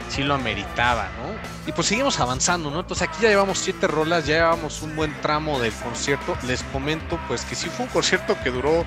[0.10, 1.68] sí lo ameritaba, ¿no?
[1.68, 2.80] Y pues seguimos avanzando, ¿no?
[2.80, 6.38] Entonces aquí ya llevamos siete rolas, ya llevamos un buen tramo del concierto.
[6.48, 8.86] Les comento pues que sí fue un concierto que duró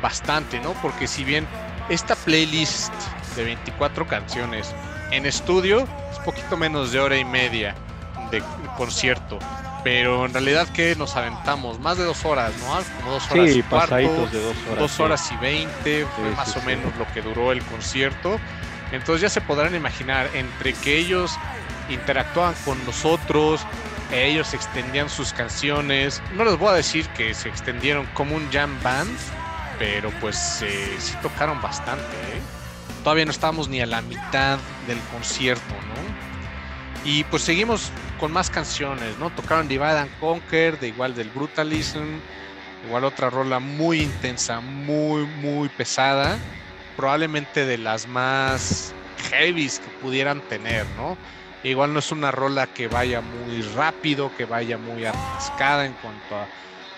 [0.00, 0.72] bastante, ¿no?
[0.74, 1.46] Porque si bien
[1.88, 2.92] esta playlist
[3.36, 4.74] de 24 canciones
[5.10, 7.74] en estudio es poquito menos de hora y media
[8.30, 8.42] de
[8.76, 9.38] concierto.
[9.84, 13.00] Pero en realidad que nos aventamos más de dos horas, ¿no?
[13.00, 14.78] Como dos horas y cuarto, de dos horas.
[14.78, 18.38] Dos horas y veinte fue más o menos lo que duró el concierto.
[18.92, 21.36] Entonces ya se podrán imaginar entre que ellos
[21.88, 23.62] interactuaban con nosotros,
[24.12, 26.22] ellos extendían sus canciones.
[26.34, 29.10] No les voy a decir que se extendieron como un jam band,
[29.78, 32.04] pero pues eh, sí tocaron bastante.
[32.04, 32.40] ¿eh?
[33.02, 37.10] Todavía no estábamos ni a la mitad del concierto, ¿no?
[37.10, 39.30] Y pues seguimos con más canciones, ¿no?
[39.30, 42.20] Tocaron Divide and Conquer, de igual del Brutalism,
[42.86, 46.38] igual otra rola muy intensa, muy, muy pesada
[46.96, 48.94] probablemente de las más
[49.30, 51.16] heavies que pudieran tener, ¿no?
[51.64, 56.36] Igual no es una rola que vaya muy rápido, que vaya muy atascada en cuanto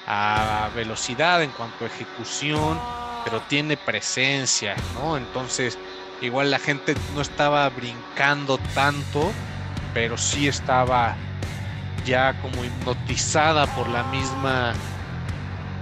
[0.07, 2.81] a, velocidad, en cuanto a ejecución,
[3.25, 5.17] pero tiene presencia, ¿no?
[5.17, 5.79] Entonces
[6.21, 9.33] igual la gente no estaba brincando tanto,
[9.93, 11.15] pero sí estaba
[12.07, 14.75] ya como hipnotizada por la misma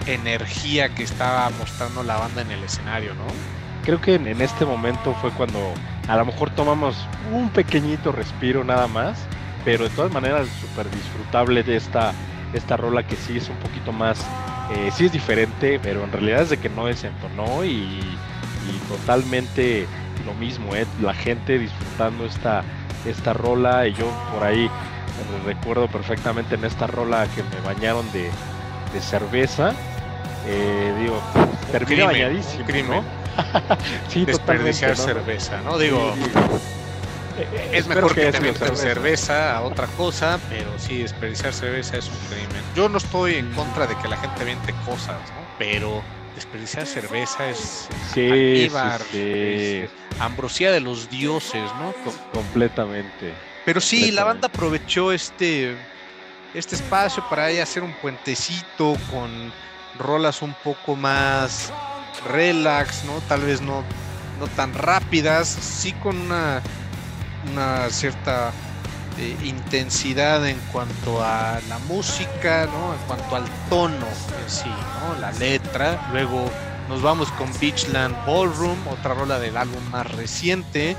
[0.07, 3.62] energía que estaba mostrando la banda en el escenario, ¿no?
[3.85, 5.59] Creo que en, este momento fue cuando
[6.09, 6.97] a lo mejor tomamos
[7.33, 9.19] un pequeñito respiro nada más,
[9.65, 12.13] pero de todas maneras súper disfrutable de esta,
[12.53, 14.21] esta rola que sí es un poquito más,
[14.77, 19.87] eh, sí es diferente, pero en realidad es de que no desentonó y, y totalmente
[20.25, 20.87] lo mismo, ¿eh?
[21.01, 22.63] la gente disfrutando esta,
[23.05, 24.71] esta rola y yo por ahí
[25.45, 28.31] recuerdo perfectamente en esta rola que me bañaron de,
[29.01, 29.73] cerveza.
[30.47, 31.21] Eh, digo,
[31.71, 33.22] terminé bañadísimo, ¿no?
[34.09, 35.79] sí, Desperdiciar cerveza, ¿no?
[35.79, 36.15] Digo,
[37.73, 38.77] es mejor que, te cerveza.
[38.77, 39.57] cerveza.
[39.57, 42.63] a otra cosa, pero sí, desperdiciar cerveza es un crimen.
[42.75, 45.43] Yo no estoy en contra de que la gente viente cosas, ¿no?
[45.59, 46.03] Pero
[46.35, 48.69] desperdiciar cerveza es sí,
[49.11, 49.85] sí,
[50.19, 51.95] ambrosía de los dioses, ¿no?
[52.33, 53.35] completamente.
[53.65, 55.77] Pero sí, la banda aprovechó este,
[56.55, 59.53] este espacio para ahí hacer un puentecito con
[59.99, 61.73] rolas un poco más
[62.29, 63.21] relax, ¿no?
[63.29, 63.83] Tal vez no,
[64.41, 66.63] no tan rápidas, sí con una,
[67.51, 68.53] una cierta
[69.19, 72.95] eh, intensidad en cuanto a la música, ¿no?
[72.95, 75.21] En cuanto al tono en sí, ¿no?
[75.21, 76.09] La letra.
[76.13, 76.51] Luego
[76.89, 80.97] nos vamos con Beachland Ballroom, otra rola del álbum más reciente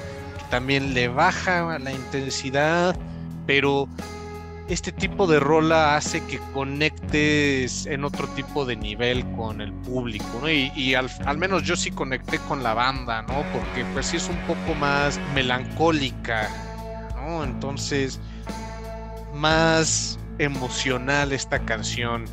[0.54, 2.96] también le baja la intensidad,
[3.48, 3.88] pero
[4.70, 10.40] este tipo de rola hace que conectes en otro tipo de nivel con el público,
[10.42, 10.50] ¿no?
[10.50, 13.44] Y, al, menos yo sí conecté con la banda, ¿no?
[13.52, 16.50] Porque pues sí es un poco más melancólica,
[17.16, 17.44] ¿no?
[17.44, 18.20] Entonces,
[19.34, 22.26] más emocional esta canción.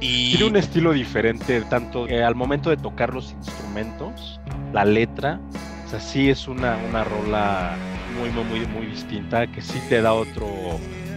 [0.00, 0.32] Y...
[0.32, 4.40] Tiene un estilo diferente, tanto al momento de tocar los instrumentos,
[4.72, 5.40] la letra,
[5.86, 7.76] o sea, sí es una, una rola
[8.18, 10.48] muy, muy, muy, muy distinta, que sí te da otro,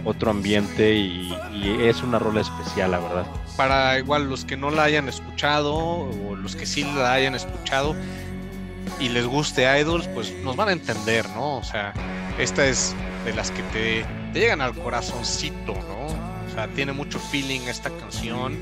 [0.04, 1.34] otro ambiente y,
[1.80, 3.26] es una rola especial, la verdad.
[3.56, 7.94] Para igual los que no la hayan escuchado o los que sí la hayan escuchado
[8.98, 11.58] y les guste Idols, pues nos van a entender, ¿no?
[11.58, 11.92] O sea,
[12.38, 16.06] esta es de las que te, te llegan al corazoncito, ¿no?
[16.06, 18.56] O sea, tiene mucho feeling esta canción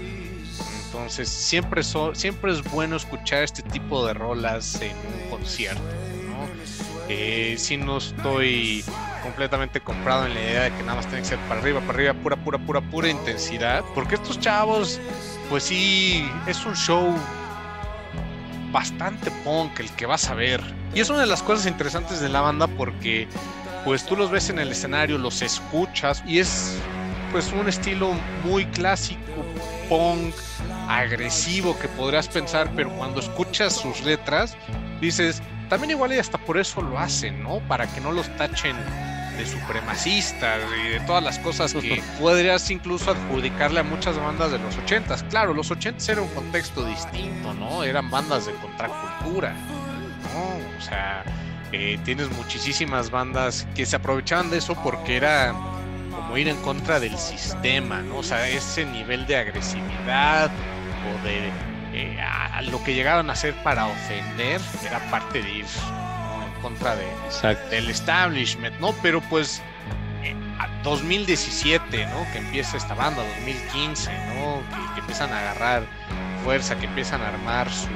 [0.88, 1.82] entonces, siempre,
[2.14, 5.82] siempre es bueno escuchar este tipo de rolas en un concierto.
[7.08, 8.84] Eh, si no estoy
[9.22, 11.94] completamente comprado en la idea de que nada más tiene que ser para arriba, para
[11.94, 13.84] arriba, pura, pura, pura, pura intensidad.
[13.94, 15.00] Porque estos chavos,
[15.48, 17.14] pues sí, es un show
[18.72, 20.62] bastante punk el que vas a ver.
[20.94, 23.28] Y es una de las cosas interesantes de la banda porque
[23.84, 26.76] pues tú los ves en el escenario, los escuchas y es
[27.32, 29.20] pues un estilo muy clásico,
[29.88, 30.34] punk,
[30.88, 34.56] agresivo que podrías pensar, pero cuando escuchas sus letras,
[35.00, 37.60] dices, también igual y hasta por eso lo hacen, ¿no?
[37.60, 38.76] Para que no los tachen
[39.36, 44.58] de supremacistas y de todas las cosas que podrías incluso adjudicarle a muchas bandas de
[44.58, 45.22] los ochentas.
[45.24, 47.84] Claro, los ochentas era un contexto distinto, ¿no?
[47.84, 49.54] Eran bandas de contracultura,
[50.34, 50.76] ¿no?
[50.76, 51.24] O sea,
[51.72, 55.54] eh, tienes muchísimas bandas que se aprovechaban de eso porque era
[56.10, 58.18] como ir en contra del sistema, ¿no?
[58.18, 60.50] O sea, ese nivel de agresividad
[61.06, 61.67] o de
[61.98, 66.94] eh, a lo que llegaron a hacer para ofender era parte de ir en contra
[66.96, 67.06] de,
[67.70, 68.94] del establishment, ¿no?
[69.02, 69.62] Pero pues
[70.84, 72.26] 2017, ¿no?
[72.32, 74.62] Que empieza esta banda, 2015, ¿no?
[74.94, 75.86] Que, empiezan a agarrar
[76.44, 77.88] fuerza, que empiezan a armar su,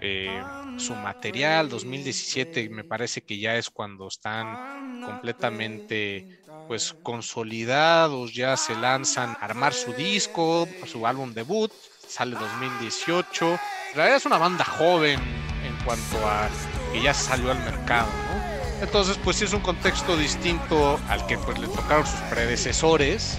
[0.00, 0.42] eh,
[0.76, 1.68] su material.
[1.68, 9.44] 2017 me parece que ya es cuando están completamente pues consolidados, ya se lanzan a
[9.44, 11.72] armar su disco, su álbum debut,
[12.10, 13.52] sale 2018.
[13.52, 13.58] En
[13.94, 15.20] realidad es una banda joven
[15.64, 16.48] en cuanto a
[16.92, 18.82] que ya salió al mercado, ¿no?
[18.82, 23.38] Entonces, pues sí es un contexto distinto al que pues le tocaron sus predecesores,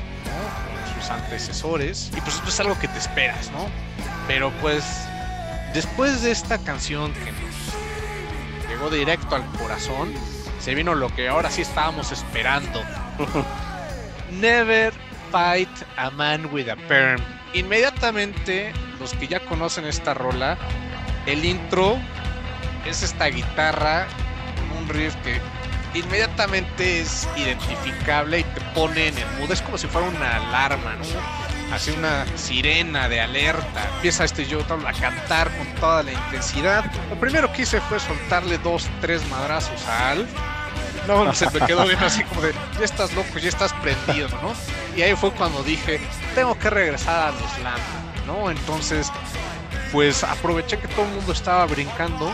[0.96, 3.68] sus antecesores, y pues esto es algo que te esperas, ¿no?
[4.28, 4.86] Pero pues
[5.74, 10.14] después de esta canción que nos llegó directo al corazón,
[10.60, 12.82] se vino lo que ahora sí estábamos esperando.
[14.32, 14.94] Never
[15.32, 17.41] fight a man with a perm.
[17.54, 20.58] Inmediatamente, los que ya conocen esta rola,
[21.26, 21.98] el intro
[22.86, 24.08] es esta guitarra
[24.80, 25.40] un riff que
[25.94, 29.52] inmediatamente es identificable y te pone en el mood.
[29.52, 31.76] Es como si fuera una alarma, ¿no?
[31.76, 33.90] Así una sirena de alerta.
[33.96, 36.86] Empieza este yo a cantar con toda la intensidad.
[37.10, 40.28] Lo primero que hice fue soltarle dos, tres madrazos a Al
[41.08, 44.54] no, se me quedó bien así como de, ya estás loco, ya estás prendido, ¿no?
[44.96, 46.00] Y ahí fue cuando dije,
[46.36, 47.52] tengo que regresar a los
[48.26, 48.52] ¿no?
[48.52, 49.12] Entonces,
[49.92, 52.32] pues aproveché que todo el mundo estaba brincando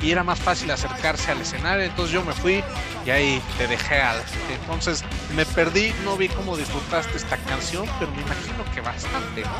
[0.00, 1.84] y era más fácil acercarse al escenario.
[1.84, 2.62] Entonces yo me fui
[3.04, 4.22] y ahí te dejé al.
[4.60, 5.04] Entonces
[5.34, 9.56] me perdí, no vi cómo disfrutaste esta canción, pero me imagino que bastante, ¿no?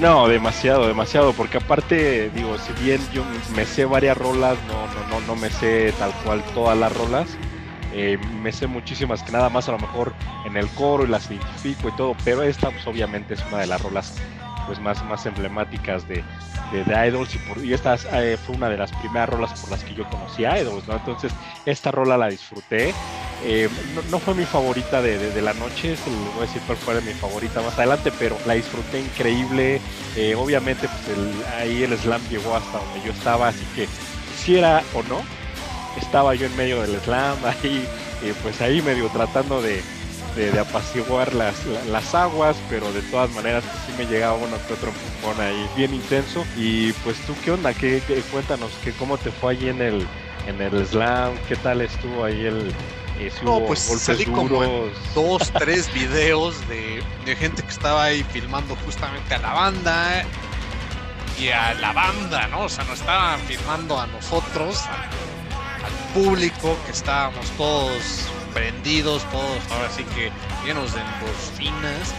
[0.00, 3.22] No, demasiado, demasiado, porque aparte, digo, si bien yo
[3.54, 7.28] me sé varias rolas, no, no, no, no me sé tal cual todas las rolas.
[7.92, 11.30] Eh, me sé muchísimas que nada más a lo mejor en el coro y las
[11.30, 14.14] identifico y todo, pero esta pues, obviamente es una de las rolas
[14.66, 16.22] pues más, más emblemáticas de,
[16.72, 19.82] de, Idols y, por, y esta eh, fue una de las primeras rolas por las
[19.82, 20.94] que yo conocí a Idols, ¿no?
[20.94, 21.32] Entonces
[21.66, 22.94] esta rola la disfruté.
[23.42, 23.68] Eh,
[24.10, 27.14] no, fue mi favorita de, de, la noche, se voy a decir cuál fue mi
[27.14, 29.80] favorita más adelante, pero la disfruté increíble.
[30.36, 31.18] Obviamente pues
[31.56, 33.88] ahí el slam llegó hasta donde yo estaba, así que
[34.36, 35.22] si era o no,
[35.98, 37.88] estaba yo en medio del slam, ahí
[38.42, 39.82] pues ahí medio tratando de,
[40.36, 41.54] de, apaciguar las,
[41.88, 45.66] las, aguas, pero de todas maneras pues, sí me llegaba uno que otro empujón ahí
[45.76, 46.44] bien intenso.
[46.56, 50.06] Y pues tú qué onda, ¿Qué, cuéntanos que cómo te fue allí en el
[50.46, 52.72] en el slam, qué tal estuvo ahí el
[53.20, 58.22] eh, no, pues salí como en dos, tres videos de, de, gente que estaba ahí
[58.32, 60.24] filmando justamente a la banda
[61.38, 62.62] y a la banda, ¿no?
[62.62, 64.84] O sea, no estaban filmando a nosotros,
[65.84, 70.30] al público, que estábamos todos prendidos, todos ahora sí que
[70.66, 72.14] llenos de endorfinas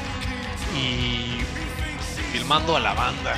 [0.76, 1.42] y
[2.32, 3.36] filmando a la banda.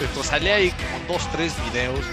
[0.00, 2.04] Entonces salí ahí con dos, tres videos.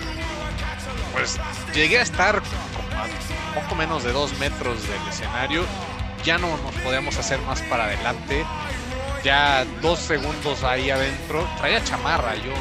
[1.13, 1.39] Pues
[1.73, 5.65] llegué a estar como a poco menos de dos metros del escenario.
[6.23, 8.45] Ya no nos podíamos hacer más para adelante.
[9.23, 11.47] Ya dos segundos ahí adentro.
[11.57, 12.53] Traía chamarra yo,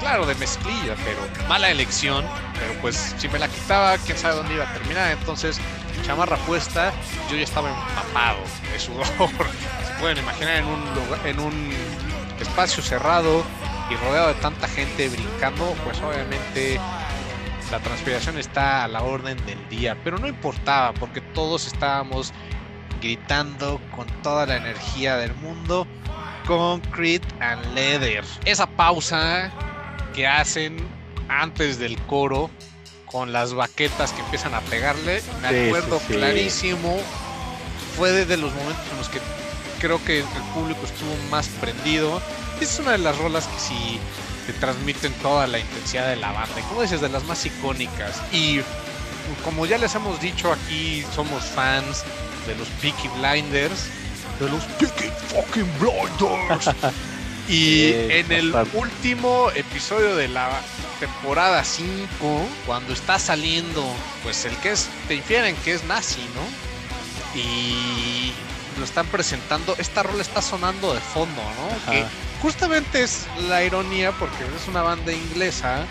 [0.00, 2.24] claro, de mezclilla, pero mala elección.
[2.58, 5.12] Pero pues si me la quitaba, quién sabe dónde iba a terminar.
[5.12, 5.60] Entonces
[6.04, 6.92] chamarra puesta,
[7.30, 8.38] yo ya estaba empapado
[8.72, 9.06] de sudor.
[9.86, 10.82] Se pueden imaginar en un,
[11.24, 11.72] en un
[12.40, 13.44] espacio cerrado
[13.90, 16.80] y rodeado de tanta gente brincando, pues obviamente
[17.70, 22.32] la transpiración está a la orden del día, pero no importaba porque todos estábamos
[23.00, 25.86] gritando con toda la energía del mundo.
[26.50, 28.24] Concrete and Leather.
[28.44, 29.52] Esa pausa
[30.16, 30.76] que hacen
[31.28, 32.50] antes del coro
[33.06, 35.22] con las baquetas que empiezan a pegarle.
[35.42, 36.98] Me acuerdo clarísimo.
[37.96, 39.20] Fue de los momentos en los que
[39.78, 42.20] creo que el público estuvo más prendido.
[42.60, 44.00] Es una de las rolas que sí
[44.48, 46.58] te transmiten toda la intensidad de la banda.
[46.58, 48.20] Y como dices, de las más icónicas.
[48.32, 48.60] Y
[49.44, 52.02] como ya les hemos dicho aquí, somos fans
[52.48, 53.88] de los Peaky Blinders.
[54.40, 56.70] De los Peaky fucking Blinders.
[57.48, 60.60] y en el último episodio de la
[60.98, 62.08] temporada 5,
[62.66, 63.84] cuando está saliendo,
[64.22, 67.38] pues el que es, te infieren que es nazi, ¿no?
[67.38, 68.32] Y
[68.78, 71.92] lo están presentando, esta rola está sonando de fondo, ¿no?
[71.92, 72.04] Que
[72.40, 75.84] justamente es la ironía porque es una banda inglesa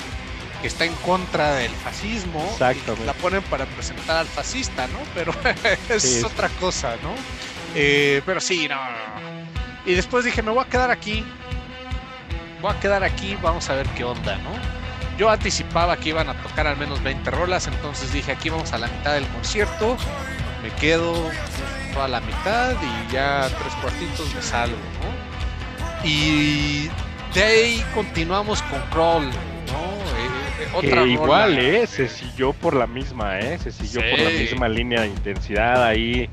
[0.61, 2.55] que está en contra del fascismo.
[3.05, 4.99] la ponen para presentar al fascista, ¿no?
[5.13, 5.33] Pero
[5.89, 7.13] es otra cosa, ¿no?
[7.75, 8.77] Eh, pero sí, no,
[9.85, 11.23] Y después dije, me voy a quedar aquí.
[12.61, 14.51] Voy a quedar aquí, vamos a ver qué onda, ¿no?
[15.17, 18.77] Yo anticipaba que iban a tocar al menos 20 rolas, entonces dije aquí vamos a
[18.77, 19.97] la mitad del concierto,
[20.63, 21.29] me quedo
[21.93, 26.07] toda la mitad y ya tres cuartitos me salgo, ¿no?
[26.07, 26.89] Y
[27.33, 29.29] de ahí continuamos con Crawl, ¿no?
[29.29, 31.85] Eh, eh, otra igual, ¿eh?
[31.85, 33.59] Se siguió por la misma, ¿eh?
[33.59, 36.29] Se siguió por la misma línea de intensidad ahí.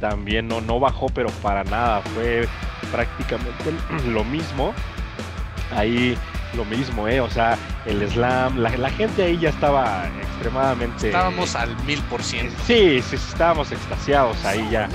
[0.00, 2.02] También no, no bajó, pero para nada.
[2.14, 2.48] Fue
[2.92, 3.74] prácticamente
[4.06, 4.72] lo mismo.
[5.74, 6.16] Ahí
[6.54, 7.20] lo mismo, ¿eh?
[7.20, 11.08] O sea, el slam, la, gente ahí ya estaba extremadamente...
[11.08, 12.54] Estábamos al mil por ciento.
[12.66, 14.88] Sí, sí, estábamos extasiados ahí ya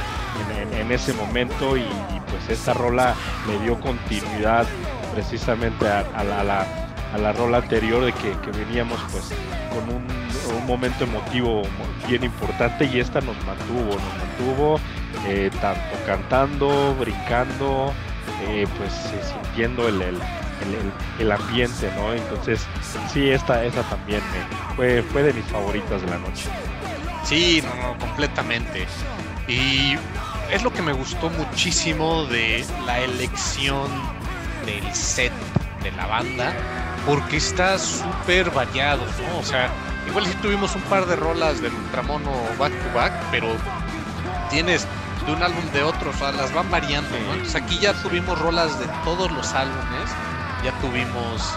[0.72, 1.86] en, ese momento y,
[2.30, 3.16] pues esta rola
[3.48, 4.66] le dio continuidad
[5.13, 6.66] precisamente a, la,
[7.13, 9.32] a la, rola anterior de que, veníamos pues
[9.72, 10.22] con un,
[10.62, 11.63] momento emotivo
[12.08, 14.80] bien importante y esta nos mantuvo, nos mantuvo
[15.28, 17.94] eh, tanto cantando, brincando,
[18.48, 20.02] eh, pues sintiendo el
[21.20, 22.13] el, ambiente, ¿no?
[22.13, 22.66] Entonces,
[23.12, 24.22] sí, esta, esta también
[24.76, 26.45] fue, fue de mis favoritas de la noche.
[27.24, 28.86] Sí, no, no, completamente.
[29.47, 29.95] Y
[30.51, 33.89] es lo que me gustó muchísimo de la elección
[34.66, 35.34] del set
[35.82, 36.54] de la banda,
[37.06, 39.39] porque está súper variado, ¿no?
[39.39, 39.70] O sea,
[40.08, 43.47] igual si tuvimos un par de rolas del Ultramono back to back, pero
[44.49, 44.88] tienes
[45.26, 47.34] de un álbum de otro, o sea, las van variando, ¿no?
[47.34, 50.10] Entonces aquí ya tuvimos rolas de todos los álbumes
[50.64, 51.56] ya tuvimos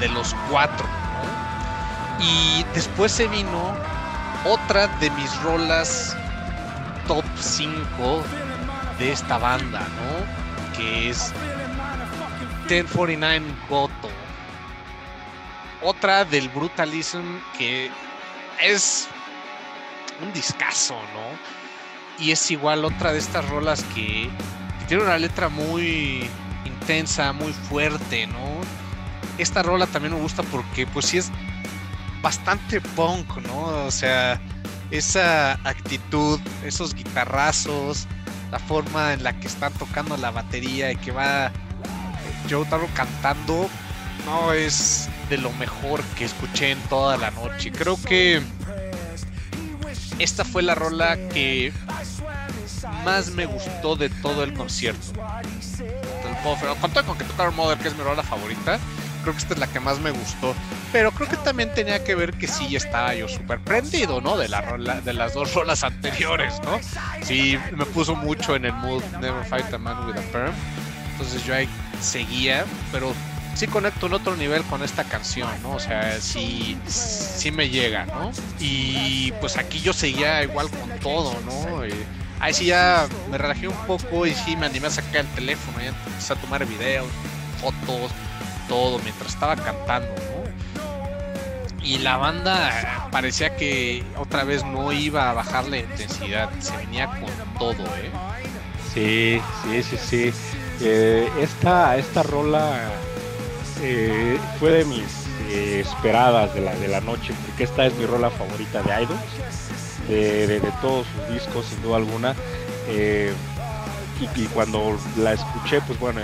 [0.00, 0.86] de, de los cuatro.
[2.20, 3.72] Y después se vino
[4.44, 6.16] otra de mis rolas
[7.06, 8.22] top 5
[8.98, 10.76] de esta banda, ¿no?
[10.76, 11.32] Que es
[12.68, 13.87] 1049 Goto.
[15.82, 17.90] Otra del Brutalism que
[18.62, 19.08] es
[20.22, 22.24] un discazo, ¿no?
[22.24, 24.28] Y es igual otra de estas rolas que,
[24.88, 26.30] tiene una letra muy
[26.64, 28.60] intensa, muy fuerte, ¿no?
[29.36, 31.30] Esta rola también me gusta porque pues sí es
[32.22, 33.86] bastante punk, ¿no?
[33.86, 34.40] O sea,
[34.90, 38.06] esa actitud, esos guitarrazos,
[38.50, 41.52] la forma en la que está tocando la batería y que va
[42.48, 43.68] Joe Taro cantando,
[44.28, 47.72] no es de lo mejor que escuché en toda la noche.
[47.72, 48.42] Creo que
[50.18, 51.72] esta fue la rola que
[53.04, 55.12] más me gustó de todo el concierto.
[56.80, 58.78] Con con que tocaron Mother, que es mi rola favorita,
[59.22, 60.54] creo que esta es la que más me gustó.
[60.92, 64.36] Pero creo que también tenía que ver que sí estaba yo súper prendido, ¿no?
[64.36, 66.78] De, la rola, de las dos rolas anteriores, ¿no?
[67.22, 70.54] Sí, me puso mucho en el mood Never Fight a Man with a Perm.
[71.12, 71.68] Entonces yo ahí
[72.00, 73.12] seguía, pero
[73.58, 75.72] sí conecto en otro nivel con esta canción, ¿no?
[75.72, 78.30] O sea, sí, sí me llega, ¿no?
[78.60, 81.82] Y pues aquí yo seguía igual con todo, ¿no?
[82.40, 85.82] ahí sí ya me relajé un poco y sí me animé a sacar el teléfono,
[85.82, 87.08] y empecé a tomar videos,
[87.60, 88.12] fotos,
[88.68, 91.82] todo, mientras estaba cantando, ¿no?
[91.82, 97.08] Y la banda parecía que otra vez no iba a bajar la intensidad, se venía
[97.08, 98.12] con todo, ¿eh?
[98.94, 100.32] Sí, sí, sí, sí.
[100.80, 102.92] Eh, esta, esta rola
[103.80, 108.06] eh, fue de mis eh, esperadas de la, de la noche, porque esta es mi
[108.06, 109.20] rola favorita de Idols,
[110.08, 112.34] de, todos sus discos, sin duda alguna.
[112.88, 113.32] Eh,
[114.34, 116.20] y, cuando la escuché, pues bueno,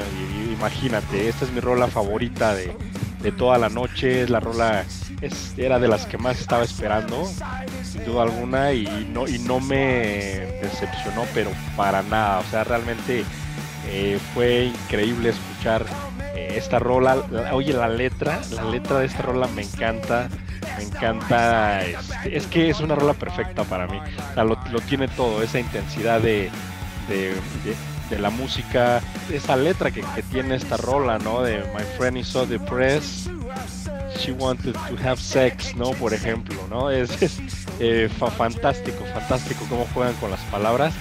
[0.52, 2.74] imagínate, esta es mi rola favorita de,
[3.38, 4.84] toda la noche, es la rola,
[5.56, 7.24] era de las que más estaba esperando,
[7.84, 13.24] sin duda alguna, y no, y no me decepcionó, pero para nada, o sea, realmente
[14.34, 15.86] fue increíble escuchar
[16.34, 17.16] eh, esta rola,
[17.52, 20.28] oye la letra, la letra de esta rola me encanta,
[20.76, 24.56] me encanta, este, es, que es una rola perfecta para mí, o sea, lo,
[24.88, 26.50] tiene todo, esa intensidad de,
[27.08, 29.00] de, la música,
[29.32, 31.42] esa letra que, tiene esta rola, ¿no?
[31.42, 33.28] De My Friend is so depressed,
[34.18, 35.90] she wanted to have sex, ¿no?
[35.92, 36.90] Por ejemplo, ¿no?
[36.90, 37.10] Es,
[37.80, 40.94] eh, fantástico, fantástico cómo juegan con las palabras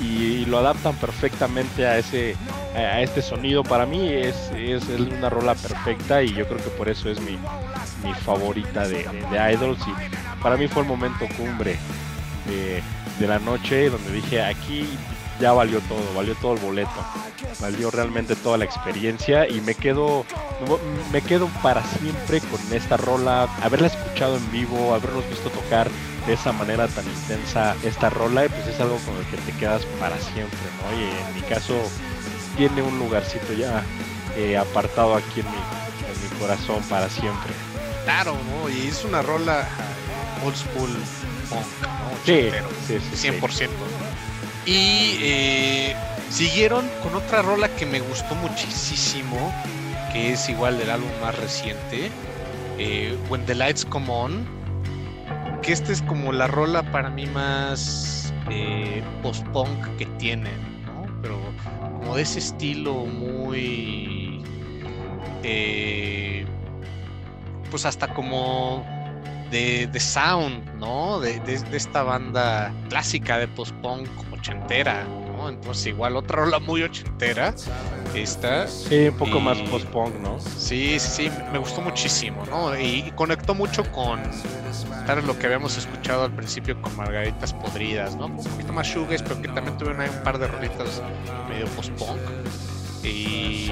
[0.00, 2.36] y, lo adaptan perfectamente a ese
[2.74, 3.62] a este sonido.
[3.62, 7.38] Para mí es, es, una rola perfecta y yo creo que por eso es mi,
[8.04, 9.80] mi favorita de, de, Idols.
[9.86, 11.78] Y para mí fue el momento cumbre
[12.46, 12.82] de,
[13.18, 14.86] de la noche donde dije aquí
[15.42, 16.90] ya valió todo, valió todo el boleto,
[17.60, 20.24] valió realmente toda la experiencia y me quedo,
[21.12, 25.88] me quedo para siempre con esta rola, haberla escuchado en vivo, haberlos visto tocar
[26.26, 29.82] de esa manera tan intensa esta rola, pues es algo con el que te quedas
[29.98, 30.98] para siempre, ¿no?
[30.98, 31.74] Y en mi caso
[32.56, 33.82] tiene un lugarcito ya
[34.36, 37.52] eh, apartado aquí en mi, en mi corazón para siempre.
[38.04, 38.68] Claro, ¿no?
[38.68, 39.66] Y es una rola
[40.44, 40.90] old school
[41.48, 42.12] punk, ¿no?
[42.24, 42.50] Sí,
[42.86, 43.68] sí, sí, 100%.
[44.64, 45.96] Y eh,
[46.30, 49.52] siguieron con otra rola que me gustó muchísimo,
[50.12, 52.10] que es igual del álbum más reciente,
[52.78, 54.61] eh, When the Lights Come On,
[55.62, 61.06] que esta es como la rola para mí más eh, post-punk que tienen, ¿no?
[61.22, 61.38] Pero
[61.98, 64.42] como de ese estilo muy...
[67.70, 68.84] pues hasta como
[69.50, 71.20] de, sound, ¿no?
[71.20, 75.06] De, de, esta banda clásica de post-punk ochentera,
[75.42, 75.48] ¿no?
[75.48, 77.54] Entonces igual otra rola muy ochentera.
[78.14, 78.68] Esta.
[78.68, 80.38] Sí, un poco más post-punk, ¿no?
[80.40, 82.78] Sí, sí, sí, me gustó muchísimo, ¿no?
[82.78, 84.20] Y, conectó mucho con
[85.06, 88.26] tal lo que habíamos escuchado al principio con Margaritas Podridas, ¿no?
[88.26, 91.02] Un poquito más shoegaze, pero que también tuvieron ahí un par de rolitas
[91.48, 92.20] medio post-punk.
[93.02, 93.70] Y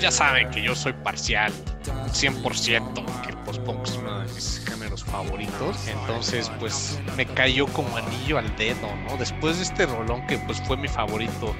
[0.00, 1.52] ya saben que yo soy parcial,
[1.84, 5.88] 100%, que el post-punk es uno de mis géneros favoritos.
[5.88, 9.16] Entonces, pues me cayó como anillo al dedo, ¿no?
[9.16, 11.54] Después de este rolón que pues fue mi favorito,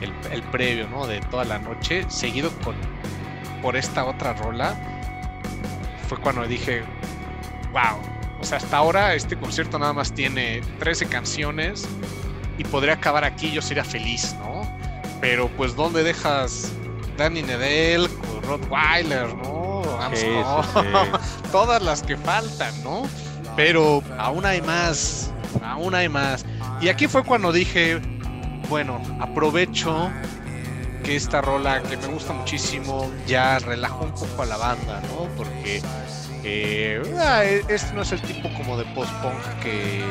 [0.00, 1.06] el, previo, ¿no?
[1.06, 2.74] De toda la noche, seguido con
[3.62, 4.74] por esta otra rola,
[6.08, 6.82] fue cuando dije,
[7.72, 8.00] wow,
[8.40, 11.86] o sea, hasta ahora este concierto nada más tiene 13 canciones
[12.56, 14.62] y podría acabar aquí, yo sería feliz, ¿no?
[15.20, 16.72] Pero pues, ¿dónde dejas
[17.20, 18.08] Danny Nedell,
[18.48, 19.82] Rottweiler, ¿no?
[21.52, 23.02] Todas las que faltan, ¿no?
[23.56, 25.30] Pero aún hay más,
[25.62, 26.46] aún hay más.
[26.80, 28.00] Y aquí fue cuando dije,
[28.70, 30.10] bueno, aprovecho
[31.04, 35.28] que esta rola que me gusta muchísimo ya relajó un poco a la banda, ¿no?
[35.36, 35.82] Porque
[36.42, 40.02] eh, ah, e-, este no es el tipo como de post-punk que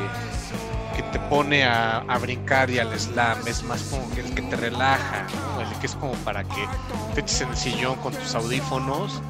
[1.12, 5.26] te pone a, brincar y al slam, es más como que el que te relaja,
[5.56, 5.80] ¿no?
[5.80, 6.68] que es como para que
[7.14, 9.22] te eches en el sillón con tus audífonos,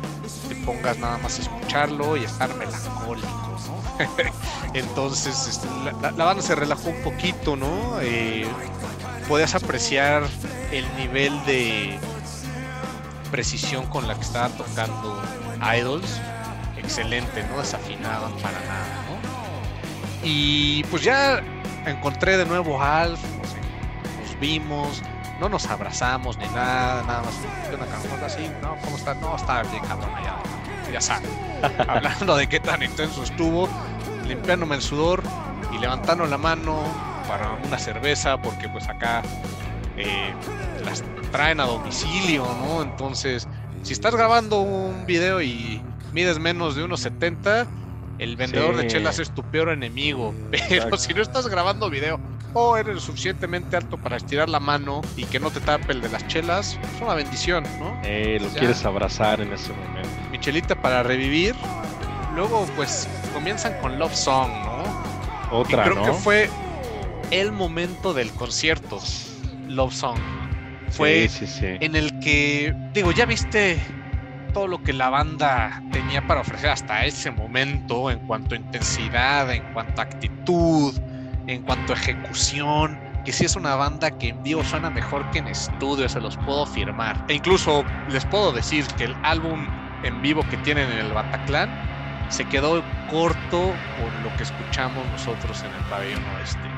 [0.49, 4.74] te pongas nada más a escucharlo y estar melancólico, ¿no?
[4.74, 5.68] Entonces este,
[6.03, 8.01] la, banda se relajó un poquito, ¿no?
[8.01, 8.47] Eh,
[9.28, 10.24] podías apreciar
[10.72, 11.99] el nivel de
[13.31, 15.22] precisión con la que estaba tocando
[15.78, 16.20] Idols.
[16.76, 19.20] Excelente, no desafinada para nada, ¿no?
[20.22, 21.41] Y pues ya
[21.87, 25.03] encontré de nuevo a Alf, nos, vimos,
[25.39, 27.35] no nos abrazamos ni nada, nada más.
[27.72, 28.76] Una así, ¿no?
[28.83, 29.14] ¿Cómo está?
[29.14, 30.37] No, está bien cabrón allá,
[30.93, 31.31] ya sabes.
[31.89, 33.68] Hablando de qué tan intenso estuvo,
[34.26, 35.22] limpiándome el sudor
[35.72, 36.83] y levantando la mano
[37.28, 39.22] para una cerveza, porque pues acá
[39.97, 40.33] eh,
[40.85, 42.83] las traen a domicilio, ¿no?
[42.83, 43.47] Entonces,
[43.83, 47.66] si estás grabando un video y mides menos de unos 70,
[48.21, 50.35] el vendedor de chelas es tu peor enemigo.
[50.68, 52.21] Pero si no estás grabando video
[52.53, 56.03] o eres lo suficientemente alto para estirar la mano y que no te tape el
[56.03, 57.99] de las chelas, es una bendición, ¿no?
[58.05, 60.09] Eh, lo quieres abrazar en ese momento.
[60.31, 61.55] Mi chelita para revivir.
[62.35, 65.59] Luego, pues comienzan con Love Song, ¿no?
[65.59, 66.51] Otra, y creo que fue
[67.31, 69.01] el momento del concierto.
[69.66, 70.18] Love Song.
[70.91, 71.31] Fue
[71.62, 73.81] en el que, digo, ya viste
[74.53, 79.51] todo lo que la banda tenía para ofrecer hasta ese momento en cuanto a intensidad,
[79.51, 80.94] en cuanto a actitud,
[81.46, 85.38] en cuanto a ejecución, que sí es una banda que en vivo suena mejor que
[85.38, 87.24] en estudio, se los puedo afirmar.
[87.28, 89.66] E incluso les puedo decir que el álbum
[90.03, 91.70] en vivo que tienen en el Bataclan
[92.28, 96.70] se quedó corto por lo que escuchamos nosotros en el pabellón oeste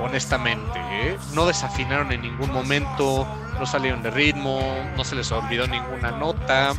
[0.00, 0.78] honestamente.
[0.78, 1.18] ¿eh?
[1.34, 3.26] No desafinaron en ningún momento,
[3.58, 4.60] no salieron de ritmo,
[4.96, 6.72] no se les olvidó ninguna nota.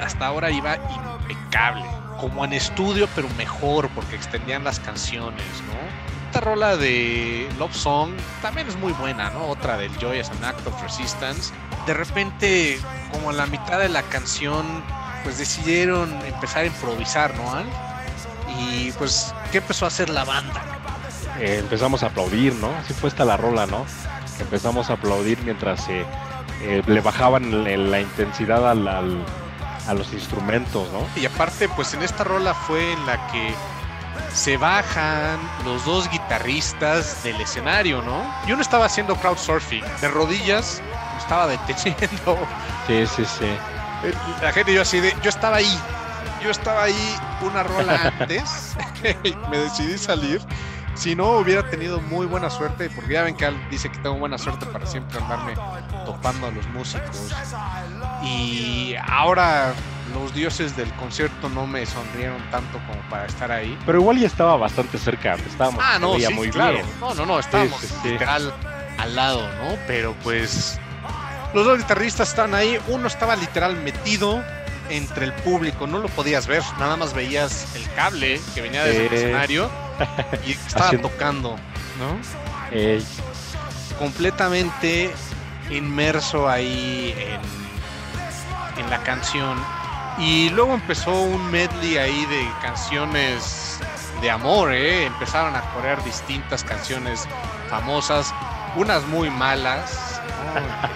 [0.00, 1.84] Hasta ahora iba impecable,
[2.20, 6.26] como en estudio, pero mejor porque extendían las canciones, ¿no?
[6.26, 8.10] Esta rola de Love Song
[8.42, 9.46] también es muy buena, ¿no?
[9.46, 11.52] Otra del Joy as an Act of Resistance.
[11.86, 12.78] De repente,
[13.12, 14.66] como a la mitad de la canción,
[15.22, 17.62] pues decidieron empezar a improvisar, ¿no?
[18.58, 20.62] Y pues, ¿qué empezó a hacer la banda?
[21.40, 22.68] Eh, empezamos a aplaudir, ¿no?
[22.76, 23.84] Así fue esta la rola, ¿no?
[24.40, 26.04] Empezamos a aplaudir mientras eh,
[26.62, 29.24] eh, le bajaban la intensidad al,
[29.86, 31.06] a los instrumentos, ¿no?
[31.20, 33.54] Y aparte, pues en esta rola fue en la que
[34.32, 38.22] se bajan los dos guitarristas del escenario, ¿no?
[38.46, 40.82] Y uno estaba haciendo crowdsurfing, de rodillas,
[41.18, 42.38] estaba deteniendo.
[42.86, 43.56] Sí, sí, sí.
[44.42, 45.78] La gente yo así de, yo estaba ahí,
[46.42, 48.76] yo estaba ahí una rola antes,
[49.50, 50.40] me decidí salir
[50.96, 54.16] si no hubiera tenido muy buena suerte, porque ya ven que Al dice que tengo
[54.16, 55.54] buena suerte para siempre andarme
[56.04, 57.32] topando a los músicos.
[58.22, 59.74] Y ahora
[60.14, 63.76] los dioses del concierto no me sonrieron tanto como para estar ahí.
[63.84, 66.78] Pero igual ya estaba bastante cerca, estábamos ah, no, sí, muy claro.
[67.00, 68.52] No, no, no, estábamos literal
[68.98, 69.76] al lado, ¿no?
[69.86, 70.78] Pero pues
[71.54, 74.42] los dos guitarristas estaban ahí, uno estaba literal metido
[74.88, 79.06] entre el público, no lo podías ver, nada más veías el cable que venía desde
[79.06, 79.70] el escenario
[80.46, 81.56] y estaba tocando,
[81.98, 82.18] ¿no?
[83.98, 85.12] Completamente
[85.70, 87.65] inmerso ahí en,
[88.78, 89.58] en la canción.
[90.18, 93.78] Y luego empezó un medley ahí de canciones
[94.20, 95.04] de amor, ¿eh?
[95.06, 97.28] Empezaron a correr distintas canciones
[97.68, 98.32] famosas,
[98.76, 100.20] unas muy malas,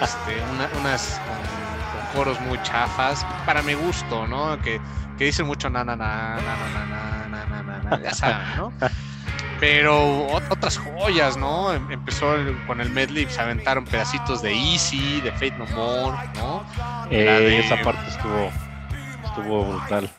[0.00, 0.42] este,
[0.80, 4.60] unas con, coros muy chafas, para mi gusto, ¿no?
[4.62, 4.80] Que,
[5.18, 8.72] que dicen mucho na na na na na na ya saben, ¿no?
[9.60, 11.72] Pero otras joyas, ¿no?
[11.72, 12.34] Em, empezó
[12.66, 16.64] con el medley, se aventaron pedacitos de Easy, de Fate No More, ¿no?
[17.10, 18.50] Eh, Esa parte estuvo,
[19.24, 20.10] estuvo brutal.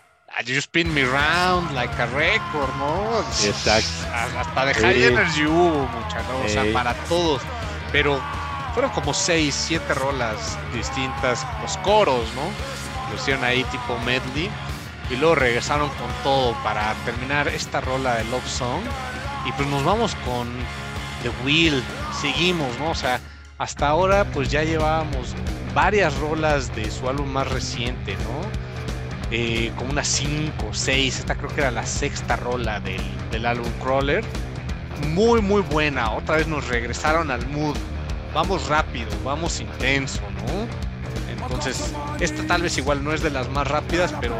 [0.45, 3.19] You Spin Me Round, like a record, ¿no?
[3.43, 3.89] Exacto.
[4.39, 6.45] Hasta de High Energy hubo mucha, ¿no?
[6.45, 7.41] O sea, para todos.
[7.91, 8.19] Pero
[8.73, 12.43] fueron como seis, siete rolas distintas, los coros, ¿no?
[13.09, 14.49] Lo hicieron ahí tipo medley
[15.09, 18.81] y luego regresaron con todo para terminar esta rola de Love Song
[19.45, 20.49] y pues nos vamos con
[21.23, 21.83] The Wheel,
[22.19, 22.91] seguimos, ¿no?
[22.91, 23.19] O sea,
[23.57, 25.35] hasta ahora pues ya llevábamos
[25.73, 28.71] varias rolas de su álbum más reciente, ¿no?
[29.31, 33.71] Eh, como unas 5, 6, esta creo que era la sexta rola del, del álbum
[33.81, 34.23] Crawler.
[35.09, 37.77] Muy, muy buena, otra vez nos regresaron al mood.
[38.33, 40.91] Vamos rápido, vamos intenso, ¿no?
[41.31, 44.35] Entonces, esta tal vez igual no es de las más rápidas, pero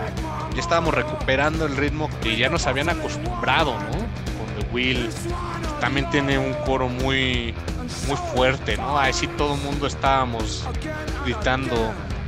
[0.53, 4.10] ya estábamos recuperando el ritmo que ya nos habían acostumbrado, ¿no?
[4.71, 5.09] Will.
[5.79, 7.53] También tiene un coro muy,
[8.07, 8.97] muy fuerte, ¿no?
[8.97, 10.67] Ahí sí todo el mundo estábamos
[11.25, 11.75] gritando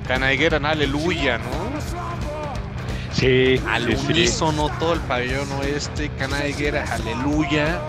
[0.08, 1.54] Canaigueran, aleluya, ¿no?
[3.14, 3.62] Sí.
[3.70, 7.80] Al unísono, todo el pabellón oeste, Canaiguera, aleluya,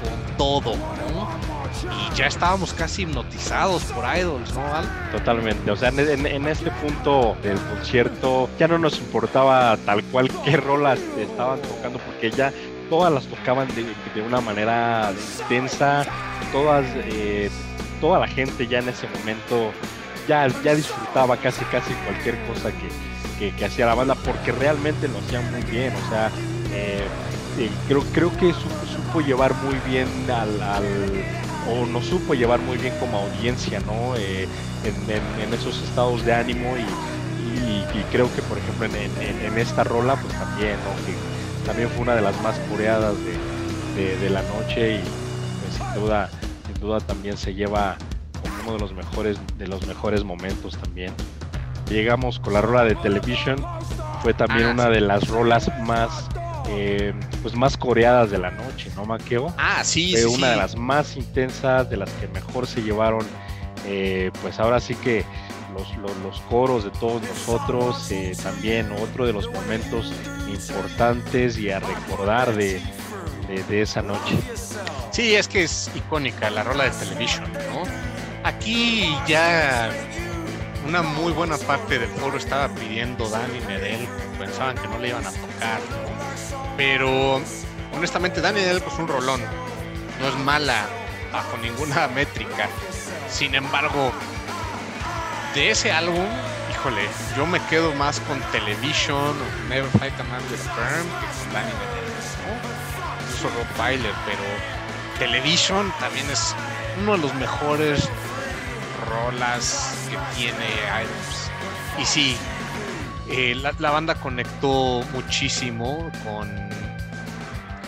[0.00, 4.62] con todo, Y ya estábamos casi hipnotizados por Idols, ¿no,
[5.10, 10.56] Totalmente, o sea, en, este punto del concierto ya no nos importaba tal cual qué
[10.56, 12.52] rolas estaban tocando, porque ya
[12.90, 15.12] todas las tocaban de, una manera
[15.42, 16.04] intensa,
[16.52, 17.50] todas, eh,
[18.00, 19.72] toda la gente ya en ese momento
[20.28, 22.70] ya, ya disfrutaba casi casi cualquier cosa
[23.38, 26.30] que, que, hacía la banda porque realmente lo hacían muy bien, o sea,
[26.72, 27.04] eh,
[27.58, 30.58] eh, creo, creo que supo, llevar muy bien al,
[31.70, 34.16] o nos supo llevar muy bien como audiencia, ¿no?
[34.16, 34.48] Eh,
[34.84, 36.84] en, esos estados de ánimo y,
[38.10, 41.33] creo que por ejemplo en, esta rola pues también, ¿no?
[41.64, 43.14] También fue una de las más coreadas
[43.96, 46.30] de, de la noche y pues, sin duda,
[46.66, 47.96] sin duda también se lleva
[48.64, 51.12] uno de los mejores, de los mejores momentos también.
[51.88, 53.56] Llegamos con la rola de Television,
[54.22, 56.28] fue también ah, una de las rolas más
[56.70, 57.12] eh,
[57.42, 59.52] pues más coreadas de la noche, ¿no, Maqueo?
[59.58, 63.24] Ah, sí, Fue una de las más intensas, de las que mejor se llevaron,
[63.86, 65.26] eh, pues ahora sí que
[65.74, 70.12] los, los, coros de todos nosotros, eh, también otro de los momentos
[70.48, 72.80] importantes y a recordar de,
[73.68, 74.36] de, esa noche.
[75.10, 77.82] Sí, es que es icónica la rola de Television, ¿no?
[78.44, 79.90] Aquí ya
[80.86, 84.06] una muy buena parte del foro estaba pidiendo Dani Medel,
[84.38, 85.80] pensaban que no le iban a tocar,
[86.76, 87.40] pero
[87.96, 89.40] honestamente Dani Medel pues un rolón,
[90.20, 90.86] no es mala
[91.32, 92.68] bajo ninguna métrica,
[93.28, 94.12] sin embargo,
[95.54, 96.26] de ese álbum,
[96.72, 97.02] híjole,
[97.36, 99.36] yo me quedo más con Television
[99.68, 102.04] Never Fight a Man with a Perm que con Dani Medel,
[102.42, 103.48] ¿no?
[103.50, 104.42] Rob Bailer, pero
[105.18, 106.56] Television también es
[107.00, 108.08] uno de los mejores
[109.08, 111.50] rolas que tiene Idols.
[112.00, 112.36] Y sí,
[113.28, 116.50] eh, la, banda conectó muchísimo con,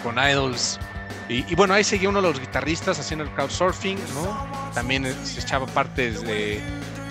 [0.04, 0.78] con Idols.
[1.28, 4.70] Y, bueno, ahí seguía uno de los guitarristas haciendo el crowdsurfing, ¿no?
[4.74, 6.62] También se echaba partes de,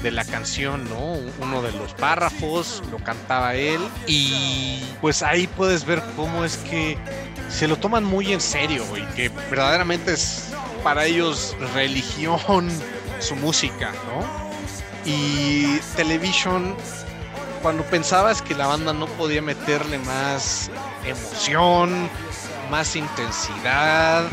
[0.02, 1.14] de la canción, ¿no?
[1.40, 3.82] Uno de los párrafos lo cantaba él.
[4.08, 6.98] Y pues ahí puedes ver cómo es que
[7.50, 10.50] se lo toman muy en serio, y que verdaderamente es
[10.84, 12.70] para ellos religión
[13.20, 14.46] su música, ¿no?
[15.06, 16.76] Y Television,
[17.62, 20.70] cuando pensabas que la banda no podía meterle más
[21.06, 22.10] emoción,
[22.70, 24.26] más intensidad,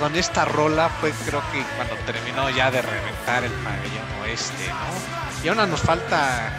[0.00, 5.44] con esta rola fue creo que cuando terminó ya de reventar el pabellón oeste, ¿no?
[5.44, 6.52] Y ahora nos falta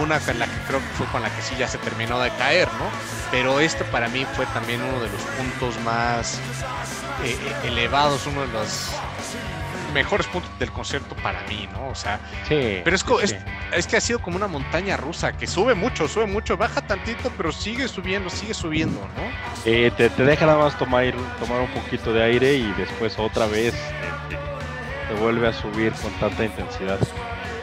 [0.00, 2.30] una con la que creo que fue con la que sí ya se terminó de
[2.30, 2.88] caer, ¿no?
[3.30, 6.38] Pero este para mí fue también uno de los puntos más
[7.24, 8.90] eh, eh, elevados, uno de los
[9.92, 11.88] mejores puntos del concierto para mí, ¿no?
[11.88, 12.18] O sea,
[12.48, 13.36] sí, pero es,
[13.72, 17.30] es, que ha sido como una montaña rusa que sube mucho, sube mucho, baja tantito,
[17.36, 19.22] pero sigue subiendo, sigue subiendo, ¿no?
[19.64, 23.72] Eh, te, deja nada más tomar, tomar un poquito de aire y después otra vez
[25.08, 26.98] te, vuelve a subir con tanta intensidad.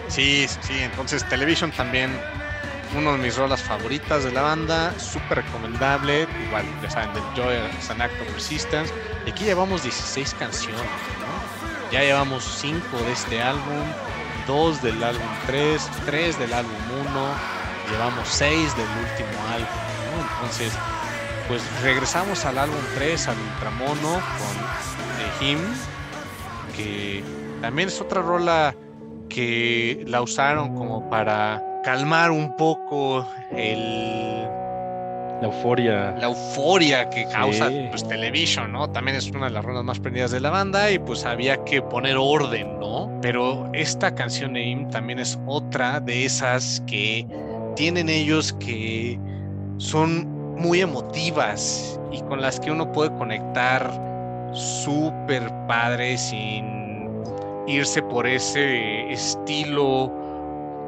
[0.07, 2.11] Sí, sí, entonces Television también
[2.95, 7.55] uno de mis rolas favoritas de la banda, súper recomendable, igual ya saben, del Joy
[7.77, 8.93] as an Act of Resistance.
[9.25, 10.81] Y aquí llevamos 16 canciones,
[11.91, 13.85] ya llevamos 5 de este álbum,
[14.47, 16.75] 2 del álbum 3, 3 del álbum
[17.09, 17.27] 1,
[17.91, 19.67] llevamos 6 del último álbum.
[20.35, 20.73] Entonces,
[21.47, 25.59] pues regresamos al álbum 3, al Ultramono, con The Him,
[26.83, 27.23] que
[27.61, 28.75] también es otra rola
[29.29, 34.47] que la usaron como para calmar un poco el
[35.41, 36.11] la euforia.
[36.19, 38.87] La euforia que causa pues, Television, ¿no?
[38.91, 41.81] También es una de las rondas más prendidas de la banda y pues había que
[41.81, 43.11] poner orden, ¿no?
[43.23, 47.25] Pero esta canción de también es otra de esas que
[47.75, 49.19] tienen ellos que
[49.77, 50.27] son
[50.57, 54.10] muy emotivas y con las que uno puede conectar
[54.53, 56.81] súper padre sin
[57.67, 60.11] irse por ese estilo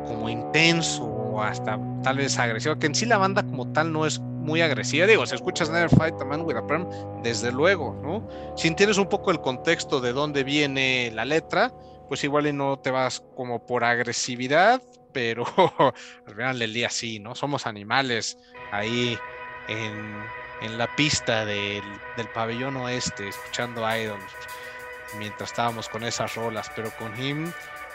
[0.07, 4.05] como intenso o hasta tal vez agresivo, que en sí la banda como tal no
[4.05, 5.07] es muy agresiva.
[5.07, 6.87] Digo, si escuchas Never Fight a Man with a Perm,
[7.23, 8.27] desde luego, ¿no?
[8.57, 11.73] Si entiendes un poco el contexto de dónde viene la letra,
[12.07, 14.81] pues igual y no te vas como por agresividad,
[15.13, 15.45] pero
[16.27, 17.35] al final del día sí, ¿no?
[17.35, 18.37] Somos animales
[18.71, 19.17] ahí
[19.69, 20.23] en,
[20.63, 21.83] en la pista del,
[22.17, 24.23] del, pabellón oeste, escuchando Idols,
[25.19, 27.51] mientras estábamos con esas rolas, pero con Him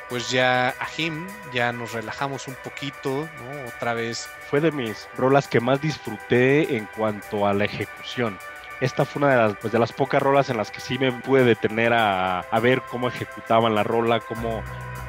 [0.08, 3.68] pues ya a Him ya nos relajamos un poquito, ¿no?
[3.68, 4.28] Otra vez.
[4.50, 8.38] Fue de mis rolas que más disfruté en cuanto a la ejecución.
[8.80, 11.12] Esta fue una de las, pues, de las pocas rolas en las que sí me
[11.12, 14.62] pude detener a, ver cómo ejecutaban la rola, cómo,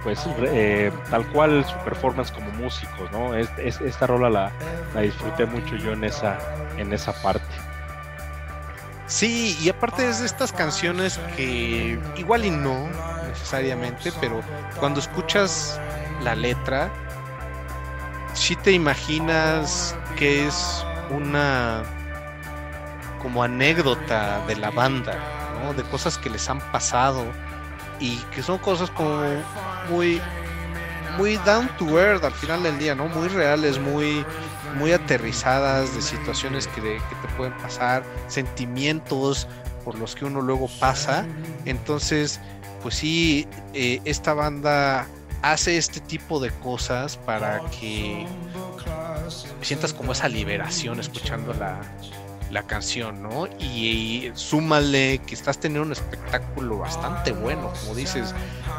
[0.04, 3.36] pues, eh, tal cual su performance como músicos, ¿no?
[3.36, 3.50] Es,
[3.82, 4.52] esta rola la,
[4.94, 6.38] la disfruté mucho yo en esa,
[6.78, 7.56] en esa parte.
[9.08, 12.88] Sí, y aparte es de estas canciones que igual y no
[13.28, 14.42] necesariamente, pero
[14.80, 15.80] cuando escuchas
[16.24, 16.92] la letra,
[18.34, 21.84] sí te imaginas que es una
[23.20, 25.18] como anécdota de la banda,
[25.64, 25.74] ¿no?
[25.74, 27.26] De cosas que les han pasado
[28.00, 29.22] y que son cosas como
[29.90, 30.22] muy
[31.18, 33.08] muy down to earth al final del día, ¿no?
[33.08, 34.26] Muy reales, muy
[34.76, 39.48] muy aterrizadas de situaciones que, te pueden pasar, sentimientos
[39.84, 41.26] por los que uno luego pasa.
[41.66, 42.40] Entonces,
[42.82, 45.08] pues sí, eh, esta banda
[45.42, 48.28] hace este tipo de cosas para que
[49.62, 51.80] sientas como esa liberación escuchando la,
[52.50, 53.48] la canción, ¿no?
[53.60, 58.34] Y, súmale que estás teniendo un espectáculo bastante bueno, como dices,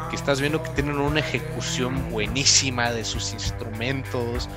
[0.09, 4.49] que estás viendo que tienen una ejecución buenísima de sus instrumentos,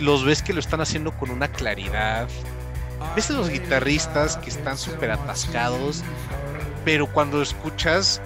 [0.00, 2.28] los ves que lo están haciendo con una claridad,
[3.14, 6.02] ves a los guitarristas que están súper atascados,
[6.84, 8.20] pero cuando escuchas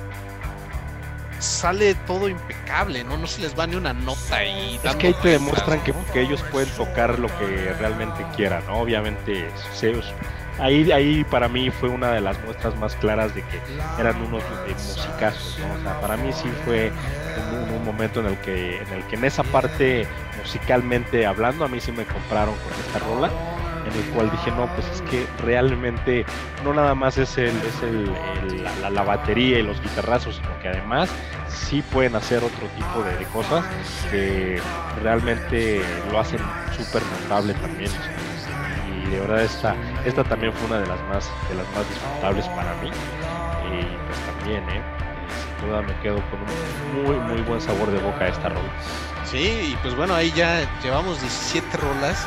[1.41, 3.17] sale todo impecable, ¿no?
[3.17, 6.43] No se les va ni una nota y Es que ahí te demuestran que, ellos
[6.53, 8.79] pueden tocar lo que realmente quieran, ¿no?
[8.81, 9.49] Obviamente,
[10.59, 13.61] ahí, ahí para mí fue una de las muestras más claras de que
[13.99, 15.75] eran unos musicazos, ¿no?
[15.75, 16.93] O sea, para mí sí fue
[17.53, 20.07] un, un, momento en el que en el que en esa parte
[20.39, 23.31] musicalmente hablando a mí sí me compraron con esta rola
[23.87, 26.25] en el cual dije, no, pues es que realmente
[26.65, 31.09] no nada más es, el, es el, la, batería y los guitarrazos, sino que además
[31.49, 33.65] sí pueden hacer otro tipo de, cosas
[34.11, 34.61] que
[35.03, 36.41] realmente lo hacen
[36.77, 37.91] súper notable también.
[39.03, 39.75] Y de verdad esta,
[40.05, 42.89] esta también fue una de las más, de las más disfrutables para mí.
[42.89, 44.83] Y pues también, ¿eh?
[45.59, 48.71] sin duda me quedo con un muy, muy buen sabor de boca esta rola.
[49.25, 52.27] Sí, y pues bueno, ahí ya llevamos 17 rolas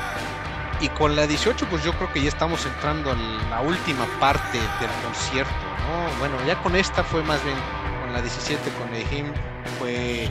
[0.84, 4.58] y con la 18, pues yo creo que ya estamos entrando en la última parte
[4.58, 5.54] del concierto,
[5.88, 6.20] ¿no?
[6.20, 7.56] Bueno, ya con esta fue más bien,
[8.02, 9.34] con la 17, con el him,
[9.80, 10.28] fue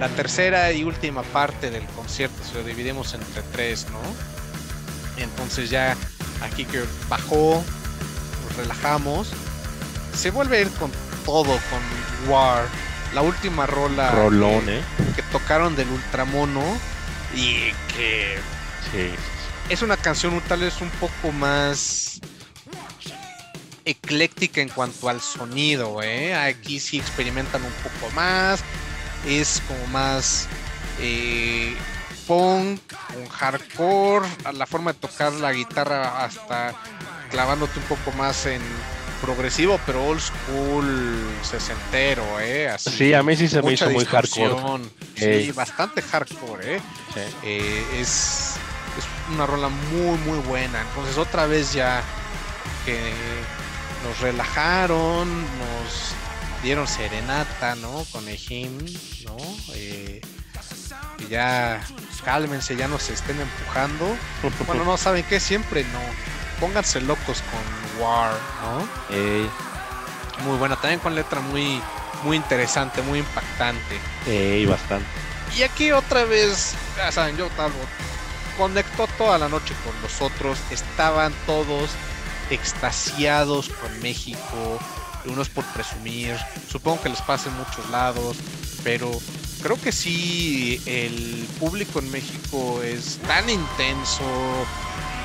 [0.00, 5.22] la tercera y última parte del concierto, se lo dividimos entre tres, ¿no?
[5.22, 5.96] Entonces ya
[6.42, 7.62] aquí que bajó,
[8.44, 9.30] nos relajamos,
[10.16, 10.90] se vuelve a ir con
[11.24, 12.64] todo, con War,
[13.14, 14.82] la última rola Rolón, ¿eh?
[15.14, 16.64] que tocaron del Ultramono
[17.36, 18.38] y que
[18.90, 19.14] sí,
[19.72, 22.20] es una canción tal vez un poco más
[23.86, 26.34] ecléctica en cuanto al sonido, ¿eh?
[26.34, 28.62] Aquí sí experimentan un poco más,
[29.26, 30.46] es como más
[31.00, 31.74] eh,
[32.26, 32.80] punk,
[33.18, 36.74] un hardcore, la forma de tocar la guitarra hasta
[37.30, 38.60] clavándote un poco más en
[39.22, 42.68] progresivo, pero old school sesentero, ¿eh?
[42.68, 44.84] Así, sí, a mí sí se me hizo muy hardcore.
[45.16, 46.80] Sí, bastante hardcore, ¿eh?
[47.42, 48.61] eh es es
[49.32, 50.82] una rola muy muy buena.
[50.82, 52.02] Entonces otra vez ya
[52.84, 53.12] que
[54.04, 56.14] nos relajaron, nos
[56.62, 58.04] dieron serenata, ¿no?
[58.12, 58.78] Con el him,
[59.24, 59.36] ¿no?
[59.74, 60.20] Eh,
[61.18, 61.80] y ya
[62.24, 64.16] cálmense, ya no se estén empujando.
[64.66, 66.00] bueno, no saben qué, siempre no.
[66.60, 68.88] Pónganse locos con War, ¿no?
[70.44, 71.80] Muy buena, también con letra muy,
[72.24, 74.00] muy interesante, muy impactante.
[74.26, 75.06] Ey, bastante.
[75.56, 77.72] Y aquí otra vez, ya saben, yo tal
[78.56, 81.90] conectó toda la noche con nosotros, estaban todos
[82.50, 84.78] extasiados con México,
[85.24, 86.36] unos por presumir,
[86.68, 88.36] supongo que les pasa en muchos lados,
[88.82, 89.10] pero
[89.62, 94.24] creo que sí, el público en México es tan intenso,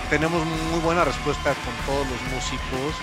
[0.10, 2.96] tenemos muy buena respuesta con todos los músicos,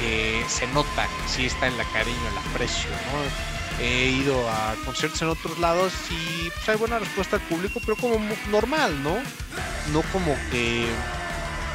[0.00, 3.57] que se nota sí está en la cariño, el aprecio, ¿no?
[3.80, 7.96] He ido a conciertos en otros lados y pues, hay buena respuesta al público, pero
[7.96, 8.18] como
[8.50, 9.16] normal, ¿no?
[9.92, 10.86] No como que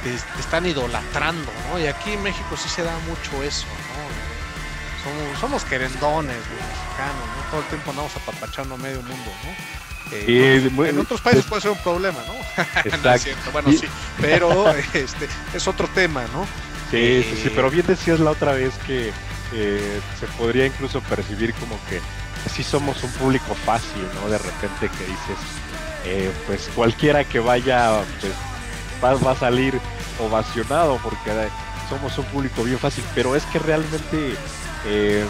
[0.03, 1.79] te, están idolatrando, ¿no?
[1.79, 4.03] Y aquí en México sí se da mucho eso, ¿no?
[5.03, 7.51] Somos, somos querendones los mexicanos, ¿no?
[7.51, 9.83] Todo el tiempo andamos apapachando a medio mundo, ¿no?
[10.11, 12.33] Eh, en otros países puede ser un problema, ¿no?
[13.03, 13.87] no es cierto, bueno, sí,
[14.21, 16.45] pero este, es otro tema, ¿no?
[16.91, 19.11] Sí, sí, sí, pero bien decías la otra vez que
[19.53, 22.01] se podría incluso percibir como que
[22.49, 24.29] si somos un público fácil, ¿no?
[24.29, 25.37] De repente que dices,
[26.05, 29.79] eh, pues cualquiera que vaya, pues va, a salir
[30.19, 31.31] ovacionado porque
[31.89, 34.35] somos un público bien fácil, pero es que realmente...
[34.85, 35.25] Eh,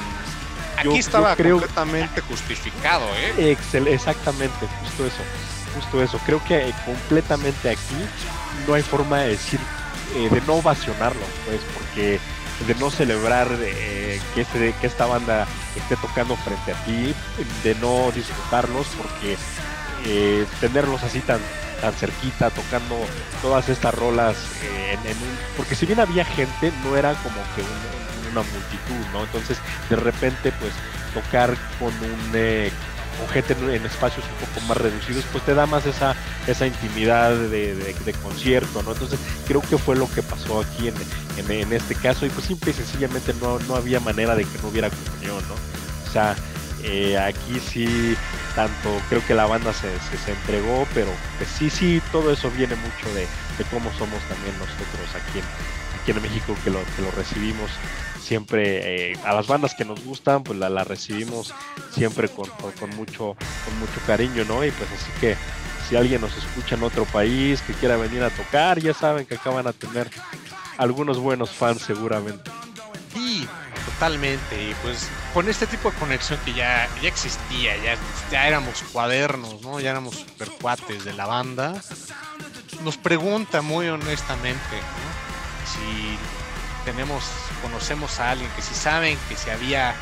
[0.76, 3.05] Aquí estaba completamente justificado,
[3.38, 3.55] ¿eh?
[3.88, 5.24] exactamente, justo eso,
[5.76, 6.19] justo eso.
[6.26, 7.95] Creo que completamente aquí
[8.67, 9.59] no hay forma de decir,
[10.15, 12.19] eh, de no ovacionarlo, pues, porque
[12.68, 14.45] de no celebrar eh, que,
[14.80, 17.14] que esta banda esté tocando frente a ti,
[17.64, 19.38] de no disfrutarlos, porque
[20.06, 21.39] eh, tenerlos así tan,
[21.82, 22.95] tan cerquita, tocando
[23.41, 25.18] todas estas rolas, eh, en,
[25.58, 27.64] porque si bien había gente, no era como que
[28.32, 29.24] una multitud, ¿no?
[29.24, 29.58] Entonces,
[29.89, 30.74] de repente, pues,
[31.14, 32.72] tocar con un...
[33.20, 36.16] Con gente en, espacios un poco más reducidos, pues te da más esa,
[36.47, 38.91] esa intimidad de, concierto, ¿no?
[38.91, 40.95] Entonces creo que fue lo que pasó aquí en,
[41.49, 44.70] en, este caso y pues simple y sencillamente no, no había manera de que no
[44.70, 45.55] hubiera comunión, ¿no?
[46.07, 46.36] O sea,
[46.84, 48.16] eh, aquí sí,
[48.55, 49.88] tanto creo que la banda se,
[50.18, 51.07] se, entregó, pero
[51.38, 53.26] pues sí, sí, todo eso viene mucho de,
[53.72, 55.45] cómo somos también nosotros aquí en,
[56.01, 57.72] aquí en México, que lo, que lo recibimos
[58.24, 61.53] siempre, eh, a las bandas que nos gustan, pues la, la recibimos
[61.91, 64.63] siempre con, con, mucho, con mucho cariño, ¿no?
[64.63, 65.36] Y pues así que
[65.88, 69.36] si alguien nos escucha en otro país que quiera venir a tocar, ya saben que
[69.36, 70.09] acaban a tener
[70.78, 72.49] algunos buenos fans seguramente.
[73.13, 73.47] Sí,
[73.86, 77.95] Totalmente, y pues con este tipo de conexión que ya, ya existía, ya,
[78.32, 79.80] ya éramos cuadernos, ¿no?
[79.80, 81.82] Ya éramos super cuates de la banda.
[82.84, 84.78] Nos pregunta muy honestamente,
[85.65, 86.17] Si
[86.86, 87.23] tenemos,
[87.61, 89.95] conocemos a alguien, que si saben que si había,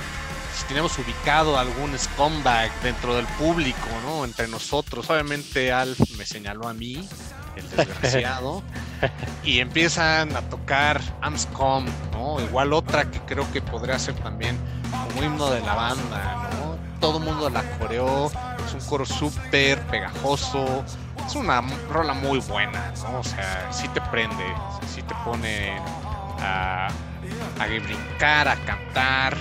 [0.56, 4.26] si tenemos ubicado algún scumbag dentro del público, ¿no?
[4.26, 5.10] Entre nosotros.
[5.10, 7.08] Obviamente Alf me señaló a mí,
[7.56, 8.64] el desgraciado.
[9.44, 12.40] y empiezan a tocar Amscom, ¿no?
[12.40, 14.58] Igual otra que creo que podría ser también
[14.92, 16.78] como himno de la banda, ¿no?
[17.00, 18.32] Todo el mundo la coreó,
[18.66, 20.86] es un coro súper pegajoso,
[21.26, 23.20] es una rola muy buena, ¿no?
[23.20, 24.46] O sea, sí te prende,
[24.94, 25.82] sí te pone
[26.42, 26.90] a,
[27.68, 29.38] brincar, a cantar,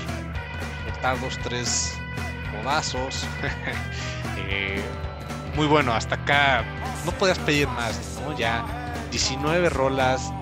[1.02, 1.98] a dos, tres
[2.56, 3.24] bodazos.
[4.36, 4.82] eh,
[5.56, 6.64] muy bueno, hasta acá
[7.04, 8.36] no podías pedir más, ¿no?
[8.36, 8.64] Ya
[9.10, 10.32] 19 rolas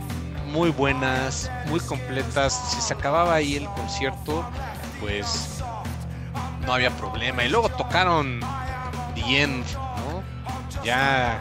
[0.46, 2.52] muy buenas, muy completas.
[2.70, 4.44] Si se acababa ahí el concierto,
[5.00, 5.62] pues
[6.66, 7.44] no había problema.
[7.44, 8.40] Y luego tocaron
[9.14, 10.22] The End, ¿no?
[10.84, 11.40] Ya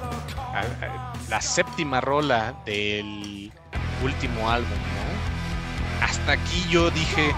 [1.30, 3.52] la séptima rola del
[4.04, 4.97] último álbum.
[6.08, 7.34] Hasta aquí yo dije,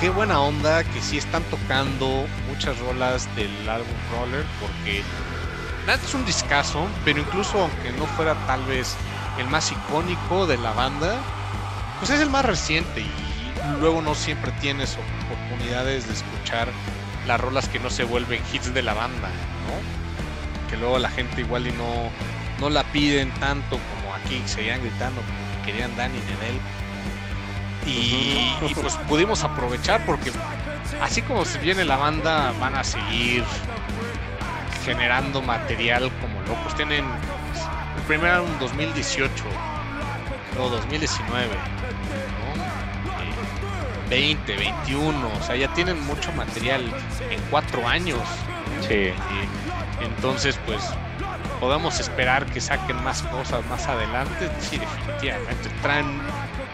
[0.00, 5.02] qué buena onda que sí están tocando muchas rolas del álbum Roller, porque
[5.88, 8.96] es un discazo, pero incluso aunque no fuera tal vez
[9.38, 11.16] el más icónico de la banda,
[11.98, 13.10] pues es el más reciente y
[13.80, 14.96] luego no siempre tienes
[15.26, 16.68] oportunidades de escuchar
[17.26, 19.28] las rolas que no se vuelven hits de la banda,
[19.66, 20.68] ¿no?
[20.70, 22.10] Que luego la gente igual y no,
[22.60, 26.79] no la piden tanto como aquí, seguían gritando como querían Dani y
[27.86, 30.30] Y, y pues pudimos aprovechar porque
[31.00, 33.44] así como se viene la banda, van a seguir
[34.84, 36.74] generando material como locos.
[36.74, 39.30] Tienen el primer álbum 2018
[40.58, 41.48] o 2019,
[44.08, 46.82] 20, 21, o sea, ya tienen mucho material
[47.30, 48.20] en cuatro años.
[48.86, 49.12] Sí.
[50.00, 50.82] entonces, pues
[51.60, 54.50] podemos esperar que saquen más cosas más adelante.
[54.60, 56.20] Sí, definitivamente traen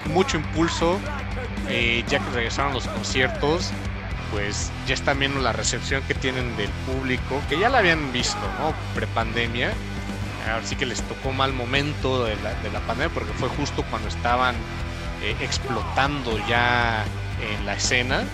[0.09, 0.99] mucho impulso.
[1.69, 3.73] Eh, ya que regresaron los conciertos,
[4.31, 8.39] pues ya están viendo la recepción que tienen del público, que ya la habían visto,
[8.61, 8.73] ¿no?
[8.95, 9.73] Prepandemia.
[10.49, 13.85] Ahora sí que les tocó mal momento de la, de la pandemia porque fue justo
[13.91, 14.55] cuando estaban
[15.23, 17.05] eh, explotando ya
[17.41, 18.25] en la escena.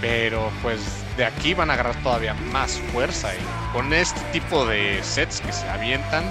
[0.00, 0.80] Pero pues
[1.16, 3.34] de aquí van a agarrar todavía más fuerza.
[3.34, 6.24] Y con este tipo de sets que se avientan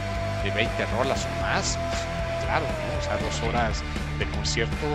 [0.44, 2.66] de 20 rolas o más, pues, claro.
[3.00, 3.84] O sea, dos horas
[4.20, 4.86] de concierto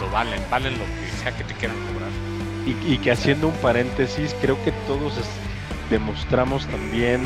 [0.00, 2.10] lo valen, valen lo que sea que te quieran cobrar
[2.66, 5.14] y, que haciendo un paréntesis, creo que todos
[5.88, 7.22] demostramos también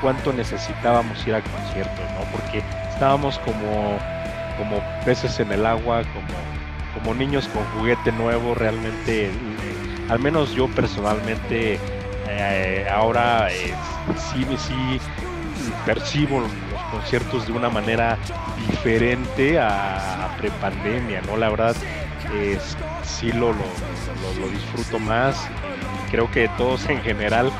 [0.00, 2.30] cuánto necesitábamos ir a conciertos, ¿no?
[2.32, 2.62] Porque
[2.92, 3.98] estábamos como,
[4.56, 9.30] como peces en el agua, como, como niños con juguete nuevo, realmente,
[10.08, 11.78] al menos yo personalmente,
[12.28, 13.74] eh, ahora eh,
[14.32, 15.00] sí, sí
[15.84, 16.42] percibo
[16.90, 18.18] conciertos de una manera
[18.70, 21.36] diferente a, prepandemia, ¿no?
[21.36, 21.74] La verdad,
[22.34, 25.36] es, sí lo, lo, disfruto más.
[26.10, 27.50] creo que todos en general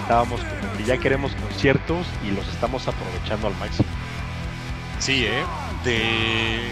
[0.00, 3.88] estábamos como que ya queremos conciertos y los estamos aprovechando al máximo.
[5.00, 5.42] Sí, ¿eh?
[5.84, 6.70] De,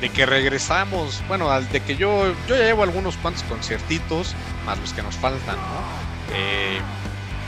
[0.00, 4.34] de que regresamos, bueno, de que yo, yo ya llevo algunos cuantos conciertitos,
[4.64, 6.34] más los que nos faltan, ¿no?
[6.34, 6.78] Eh,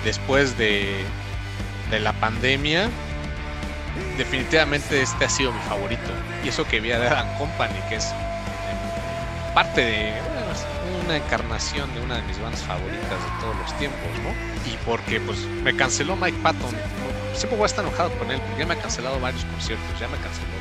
[0.05, 1.05] después de,
[1.91, 2.89] de la pandemia,
[4.17, 6.11] definitivamente este ha sido mi favorito.
[6.45, 8.13] Y eso que vi a Dan Company, que es
[9.55, 10.13] parte de
[11.05, 14.71] una encarnación de una de mis bandas favoritas de todos los tiempos, ¿no?
[14.71, 16.75] Y porque pues me canceló Mike Patton.
[17.35, 20.09] Siempre voy a estar enojado con él porque ya me ha cancelado varios conciertos, ya
[20.09, 20.59] me canceló.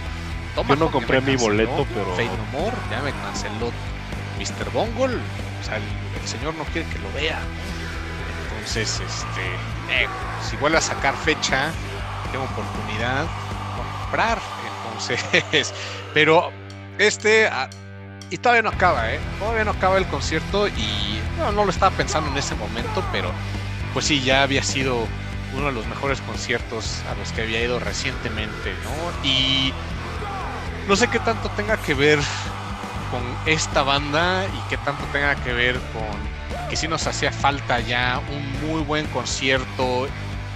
[0.67, 2.11] Yo no compré mi boleto, pero.
[2.15, 3.71] Fade No More, ya me canceló
[4.39, 4.71] Mr.
[4.71, 5.17] Bungle.
[5.17, 7.39] O sea, el, señor no quiere que lo vea.
[8.55, 9.45] Entonces, este,
[9.91, 10.07] eh,
[10.49, 11.71] si vuelve a sacar fecha,
[12.31, 13.25] tengo oportunidad
[14.01, 14.39] comprar.
[14.85, 15.73] Entonces,
[16.13, 16.51] pero
[16.97, 17.69] este, ah,
[18.29, 19.19] y todavía no acaba, ¿eh?
[19.39, 23.31] Todavía no acaba el concierto y no, no lo estaba pensando en ese momento, pero
[23.93, 25.07] pues sí, ya había sido
[25.55, 29.27] uno de los mejores conciertos a los que había ido recientemente, ¿no?
[29.27, 29.73] Y
[30.87, 32.19] no sé qué tanto tenga que ver
[33.11, 36.37] con esta banda y qué tanto tenga que ver con
[36.69, 40.07] que sí nos hacía falta ya un muy buen concierto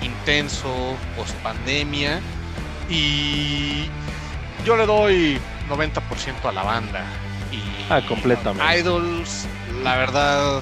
[0.01, 2.19] intenso, post pandemia.
[2.89, 3.89] Y
[4.65, 5.39] yo le doy
[5.69, 7.05] 90% a la banda.
[7.51, 8.79] Y ah, completamente.
[8.79, 9.47] Idols,
[9.83, 10.61] la verdad,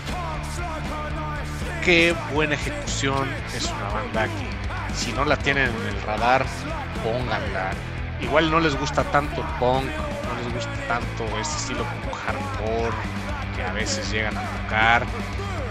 [1.84, 3.28] qué buena ejecución.
[3.56, 6.46] Es una banda que si no la tienen en el radar,
[7.04, 7.72] pónganla.
[8.22, 12.96] Igual no les gusta tanto el punk, no les gusta tanto este estilo como hardcore
[13.56, 15.06] que a veces llegan a tocar.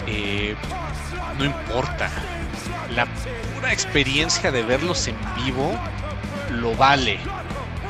[0.06, 0.56] Eh,
[1.38, 2.08] no importa.
[2.94, 5.72] La pura experiencia de verlos en vivo
[6.50, 7.18] lo vale.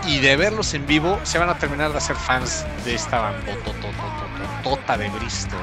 [0.07, 3.53] Y de verlos en vivo se van a terminar de hacer fans de esta banda
[4.63, 5.59] tota de Bristol.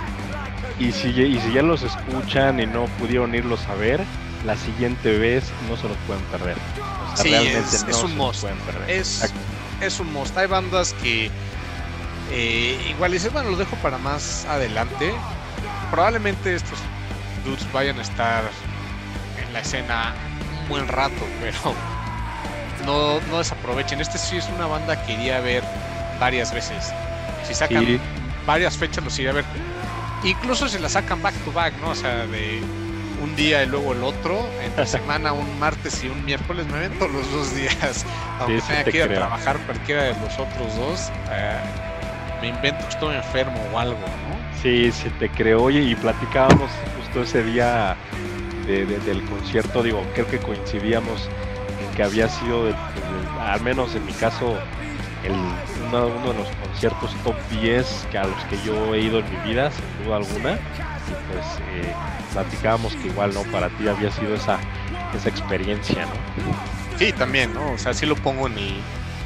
[0.79, 4.01] Y si, y si ya los escuchan y no pudieron irlos a ver,
[4.45, 6.57] la siguiente vez no se los pueden perder.
[7.13, 8.45] O sea, sí, realmente es, no es un must.
[8.87, 9.33] Es,
[9.81, 10.37] es, un must.
[10.37, 11.31] Hay bandas que
[12.31, 15.13] eh, igual dicen, bueno, los dejo para más adelante.
[15.91, 16.79] Probablemente estos
[17.45, 18.43] dudes vayan a estar
[19.55, 20.13] la escena
[20.61, 21.73] un buen rato, pero
[22.85, 24.01] no, no desaprovechen.
[24.01, 25.63] Este sí es una banda que iría a ver
[26.19, 26.93] varias veces.
[27.47, 27.99] Si sacan
[28.45, 29.45] varias fechas, los iría a ver
[30.23, 31.91] Incluso se la sacan back to back, ¿no?
[31.91, 32.59] O sea, de
[33.21, 36.97] un día y luego el otro, entre semana, un martes y un miércoles, me ven
[36.99, 38.05] los dos días.
[38.39, 41.59] Aunque tenga que ir a trabajar cualquiera de los otros dos, eh,
[42.41, 44.61] me invento que estoy enfermo o algo, ¿no?
[44.61, 45.63] Sí, se te creo.
[45.63, 47.95] Oye, y platicábamos justo ese día
[48.65, 51.29] del concierto, digo, creo que coincidíamos
[51.79, 52.73] en que había sido,
[53.39, 54.57] al menos en mi caso,
[55.23, 55.33] el,
[55.87, 59.49] uno, de los conciertos top 10 que a los que yo he ido en mi
[59.49, 60.53] vida, sin duda alguna.
[60.53, 61.93] Y pues eh,
[62.33, 63.43] platicábamos que igual, ¿no?
[63.43, 64.59] Para ti había sido esa,
[65.15, 66.97] esa experiencia, ¿no?
[66.97, 67.73] Sí, también, ¿no?
[67.73, 68.73] O sea, sí lo pongo en el,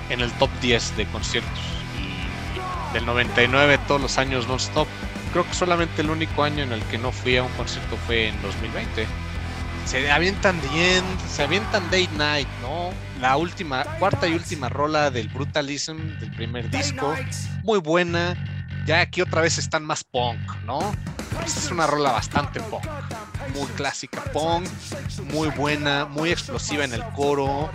[0.09, 1.59] en el top 10 de conciertos.
[1.97, 4.87] Y del 99 todos los años non-stop.
[5.31, 8.29] Creo que solamente el único año en el que no fui a un concierto fue
[8.29, 9.05] en 2020
[9.89, 12.91] se avientan bien, se avientan Date Night, ¿no?
[13.19, 17.15] La última, cuarta y última rola del Brutalism del primer disco,
[17.63, 18.35] muy buena.
[18.85, 20.79] Ya aquí otra vez están más punk, ¿no?
[21.43, 22.85] Esta es una rola bastante punk,
[23.55, 24.67] muy clásica punk,
[25.33, 27.71] muy buena, muy explosiva en el coro,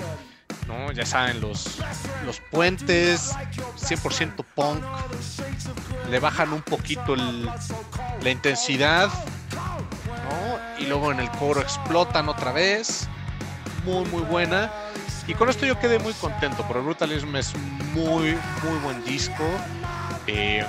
[0.68, 0.92] ¿no?
[0.92, 1.80] Ya saben, los,
[2.24, 3.32] los puentes,
[3.76, 4.84] 100% punk,
[6.08, 9.10] le bajan un poquito la intensidad
[10.78, 13.08] y luego en el coro explotan otra vez.
[13.84, 14.70] Muy, muy buena.
[15.26, 17.54] Y con esto yo quedé muy contento, porque Brutalism es
[17.94, 19.44] muy, muy buen disco.
[20.26, 20.64] Eh,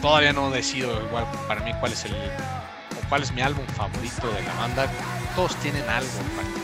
[0.00, 2.14] todavía no decido igual para mí cuál es el
[3.08, 4.88] cuál es mi álbum favorito de la banda.
[5.34, 6.08] Todos tienen algo.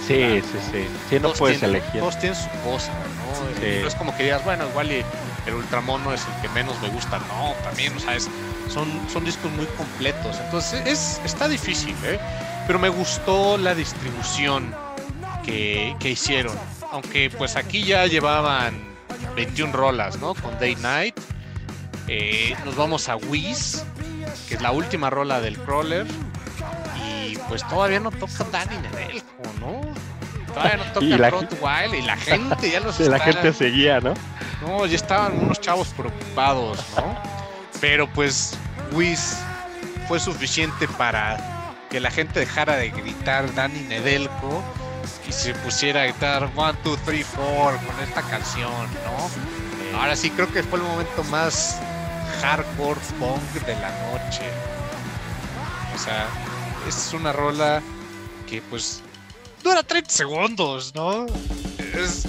[0.07, 0.87] Sí, sí, sí.
[1.11, 2.01] Sí, no puedes elegir.
[2.01, 3.61] Todos tienen su cosa, ¿no?
[3.61, 7.19] no es como que digas, bueno, igual el Ultramono es el que menos me gusta.
[7.19, 8.29] No, también, o sea, es,
[8.73, 10.39] son, son discos muy completos.
[10.45, 12.19] Entonces es, está difícil, ¿eh?
[12.67, 14.75] Pero me gustó la distribución
[15.45, 16.57] que, hicieron.
[16.91, 18.75] Aunque pues aquí ya llevaban
[19.37, 20.35] 21 rolas, ¿no?
[20.35, 21.19] Con Day Night.
[22.09, 23.85] Eh, nos vamos a Wiz,
[24.49, 26.07] que es la última rola del crawler.
[27.05, 29.81] Y pues todavía no toca Danny Nedelko, ¿no?
[30.47, 34.15] Todavía no toca Wild y la gente ya los La gente seguía, ¿no?
[34.61, 37.42] No, ya estaban unos chavos preocupados, ¿no?
[37.83, 38.55] Pero pues
[38.93, 39.39] Wiz
[40.07, 44.63] fue suficiente para que la gente dejara de gritar Danny Nedelko
[45.29, 49.99] y se pusiera a gritar 1, 2, 3, 4 con esta canción, ¿no?
[49.99, 51.81] Ahora sí creo que fue el momento más
[52.41, 54.45] hardcore punk de la noche.
[55.93, 56.29] O sea,
[56.87, 57.83] es una rola
[58.49, 59.03] que pues
[59.65, 61.27] dura 30 segundos, ¿no?
[61.95, 62.29] Es,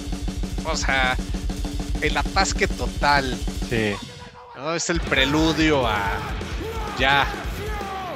[0.64, 1.16] o sea,
[2.00, 3.38] el atasque total.
[3.70, 3.94] Sí.
[4.72, 6.18] Es el preludio a
[6.98, 7.26] ya,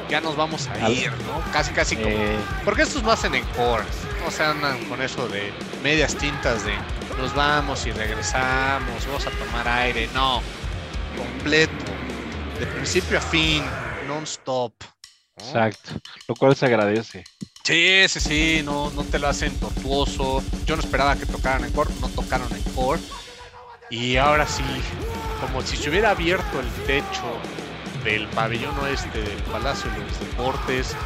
[0.09, 1.43] ya nos vamos a ir, ¿no?
[1.53, 2.09] Casi, casi como.
[2.09, 2.39] Eh.
[2.65, 3.85] Porque estos no hacen encore,
[4.25, 6.73] no se andan con eso de medias tintas de
[7.19, 10.41] nos vamos y regresamos, vamos a tomar aire, no,
[11.17, 11.73] completo,
[12.61, 13.65] de principio a fin,
[14.07, 14.73] non-stop.
[15.37, 15.91] Exacto,
[16.29, 17.25] lo cual se agradece.
[17.65, 20.43] Sí, sí, sí, no, no te lo hacen tortuoso.
[20.65, 23.01] Yo no esperaba que tocaran en core, no tocaron en core.
[23.91, 24.63] Y ahora sí,
[25.41, 27.39] como si se hubiera abierto el techo
[28.05, 30.97] del pabellón oeste del Palacio de los Deportes,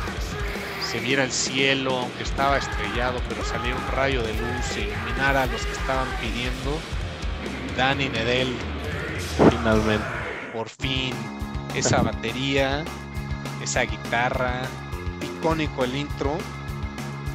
[0.92, 5.44] se viera el cielo, aunque estaba estrellado, pero saliera un rayo de luz e iluminara
[5.44, 6.78] a los que estaban pidiendo.
[7.76, 8.54] Dani Nedel,
[9.50, 10.04] finalmente,
[10.52, 11.14] por fin,
[11.74, 12.84] esa batería,
[13.62, 14.62] esa guitarra,
[15.22, 16.36] icónico el intro,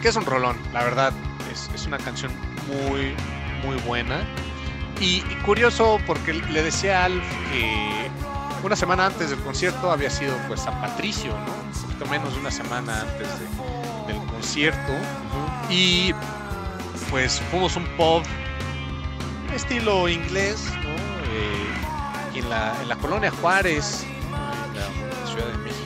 [0.01, 1.13] que es un rolón, la verdad,
[1.51, 2.31] es, es una canción
[2.67, 3.15] muy,
[3.65, 4.19] muy buena.
[4.99, 8.09] Y, y, curioso porque le decía a Alf que
[8.63, 11.53] una semana antes del concierto había sido pues San Patricio, ¿no?
[11.53, 14.93] Un poquito menos de una semana antes de, del concierto.
[15.69, 16.13] Y
[17.09, 18.23] pues fuimos un pub
[19.53, 20.89] estilo inglés, ¿no?
[20.89, 25.83] Eh, en, la, en la colonia Juárez, en la Ciudad de México.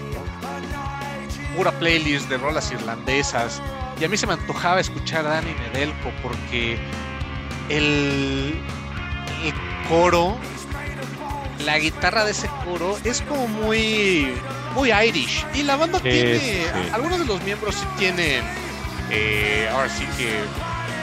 [1.55, 3.61] Pura playlist de rolas irlandesas.
[3.99, 6.79] Y a mí se me antojaba escuchar a Dani Nedelko porque
[7.69, 8.59] el,
[9.49, 10.37] el coro
[11.65, 14.33] la guitarra de ese coro es como muy
[14.75, 15.45] muy Irish.
[15.53, 16.63] Y la banda tiene sí.
[16.93, 18.43] algunos de los miembros sí tienen
[19.09, 20.39] eh, ahora sí que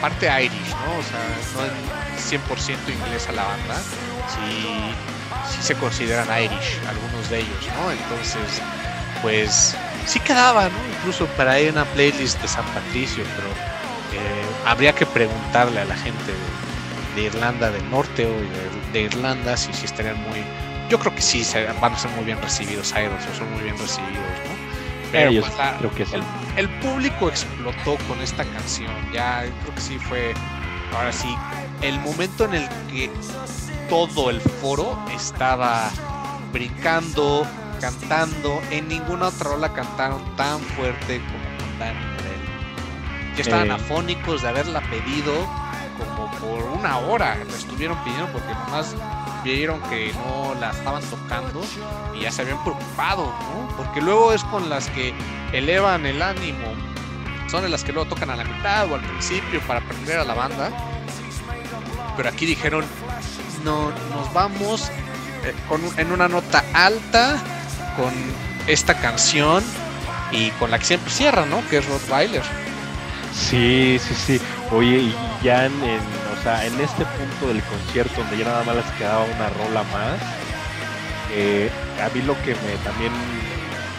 [0.00, 1.20] parte Irish no o sea
[1.54, 1.64] no
[2.16, 3.76] es 100% inglesa la banda.
[4.28, 8.62] Sí, sí se consideran Irish algunos de ellos no entonces
[9.22, 9.74] pues
[10.06, 13.48] sí quedaba no incluso para ir una playlist de San Patricio pero
[14.22, 16.32] eh, habría que preguntarle a la gente
[17.18, 20.42] de, Irlanda del Norte o de, de Irlanda sí, sí estarían muy.
[20.88, 21.44] Yo creo que sí
[21.80, 24.14] van a ser muy bien recibidos Idols, o son muy bien recibidos,
[24.46, 24.58] ¿no?
[25.12, 26.14] Pero Ellos, pues, la, creo que sí.
[26.16, 26.22] el,
[26.56, 28.90] el, público explotó con esta canción.
[29.12, 30.34] Ya creo que sí fue.
[30.94, 31.34] Ahora sí,
[31.82, 33.10] el momento en el que
[33.90, 35.90] todo el foro estaba
[36.52, 37.46] brincando,
[37.80, 38.60] cantando.
[38.70, 42.40] En ninguna otra rola cantaron tan fuerte como con Dani Morel.
[43.36, 43.74] Que estaban Eh.
[43.74, 45.32] afónicos de haberla pedido
[45.98, 48.94] como por una hora la estuvieron pidiendo porque nomás
[49.44, 51.62] vieron que no la estaban tocando
[52.14, 53.76] y ya se habían preocupado, ¿no?
[53.76, 55.14] Porque luego es con las que
[55.52, 56.66] elevan el ánimo,
[57.50, 60.34] son las que luego tocan a la mitad o al principio para prender a la
[60.34, 60.70] banda.
[62.16, 62.84] Pero aquí dijeron,
[63.64, 64.90] no, nos vamos
[65.44, 67.36] eh, con, en una nota alta
[67.96, 68.12] con
[68.66, 69.62] esta canción
[70.30, 71.66] y con la que siempre cierra, ¿no?
[71.68, 72.67] Que es Rottweiler.
[73.30, 74.40] Sí, sí, sí.
[74.70, 78.76] Oye, y ya en, o sea, en este punto del concierto donde ya nada más
[78.76, 80.20] les quedaba una rola más,
[81.28, 81.70] eh,
[82.04, 83.12] a mí lo que me también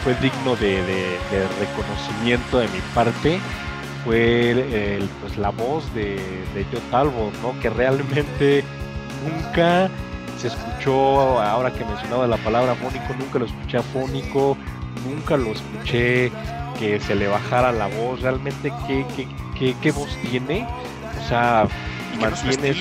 [0.02, 3.40] fue digno de, de- reconocimiento de mi parte
[4.04, 4.50] fue
[4.96, 6.16] el, pues la voz de,
[6.54, 7.58] de Joe Talbot, ¿no?
[7.60, 8.64] Que realmente
[9.22, 9.90] nunca
[10.38, 14.56] se escuchó, ahora que mencionaba la palabra afónico, nunca lo escuché afónico,
[15.04, 16.32] nunca lo escuché
[16.78, 19.26] que se le bajara la voz, realmente qué, qué,
[19.58, 20.66] qué, qué voz tiene,
[21.22, 21.66] o sea,
[22.12, 22.74] Y no mantiene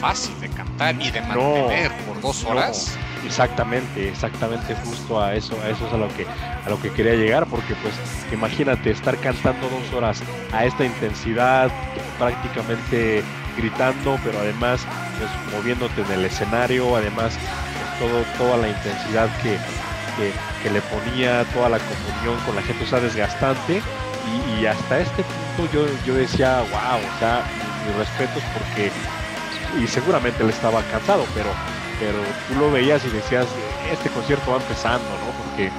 [0.00, 2.50] fácil de cantar y de No, mantener por dos no.
[2.50, 2.96] horas.
[3.26, 6.24] Exactamente, exactamente justo a eso, a eso es a lo que
[6.64, 7.94] a lo que quería llegar, porque pues
[8.32, 11.68] imagínate estar cantando dos horas a esta intensidad,
[12.16, 13.24] prácticamente
[13.56, 14.86] gritando, pero además
[15.18, 17.36] pues, moviéndote en el escenario, además
[17.98, 19.58] pues, todo, toda la intensidad que,
[20.18, 23.80] que, que le ponía, toda la comunión con la gente, o sea, desgastante,
[24.26, 25.24] y, y hasta este
[25.56, 27.42] punto yo, yo decía, wow, o sea,
[27.86, 28.90] mis respetos porque,
[29.82, 31.50] y seguramente él estaba cansado, pero
[31.98, 33.46] pero tú lo veías y decías,
[33.90, 35.32] este concierto va empezando, ¿no?
[35.44, 35.70] Porque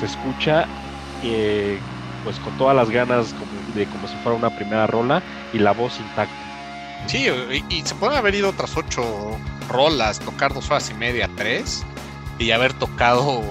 [0.00, 0.66] se escucha
[1.22, 1.78] eh,
[2.24, 5.22] pues con todas las ganas como, de como si fuera una primera rola
[5.52, 6.34] y la voz intacta.
[7.06, 9.38] Sí, y, y se pueden haber ido otras ocho
[9.68, 11.84] rolas, tocar dos horas y media, tres,
[12.38, 13.42] y haber tocado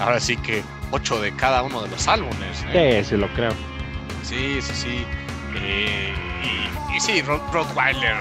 [0.00, 2.64] ahora sí que ocho de cada uno de los álbumes.
[2.72, 3.02] ¿eh?
[3.02, 3.52] Sí, sí lo creo.
[4.22, 5.06] Sí, sí, sí.
[5.56, 6.14] Eh,
[6.90, 8.16] y, y sí, Rod, Rottweiler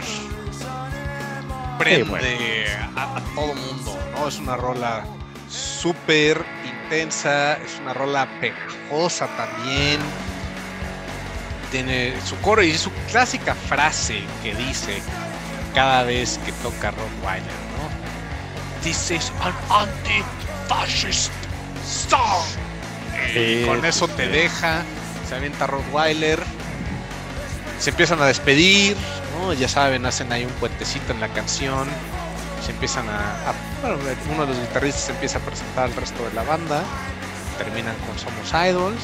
[1.78, 2.92] prende bueno.
[2.96, 4.28] a, a todo mundo, ¿no?
[4.28, 5.06] Es una rola
[5.50, 10.00] súper intensa, es una rola pegajosa también.
[11.72, 15.02] Tiene su coro y su clásica frase que dice
[15.76, 18.82] cada vez que toca Rottweiler, ¿no?
[18.82, 21.32] This is an anti-fascist
[23.30, 24.32] Y Sí, con eso te sí.
[24.32, 24.84] deja,
[25.28, 26.42] se avienta Rottweiler,
[27.80, 28.96] se empiezan a despedir,
[29.40, 29.54] ¿no?
[29.54, 31.88] Ya saben, hacen ahí un puentecito en la canción,
[32.66, 33.98] se empiezan a, a- bueno,
[34.34, 36.84] uno de los guitarristas empieza a presentar al resto de la banda,
[37.58, 39.02] terminan con Somos Idols.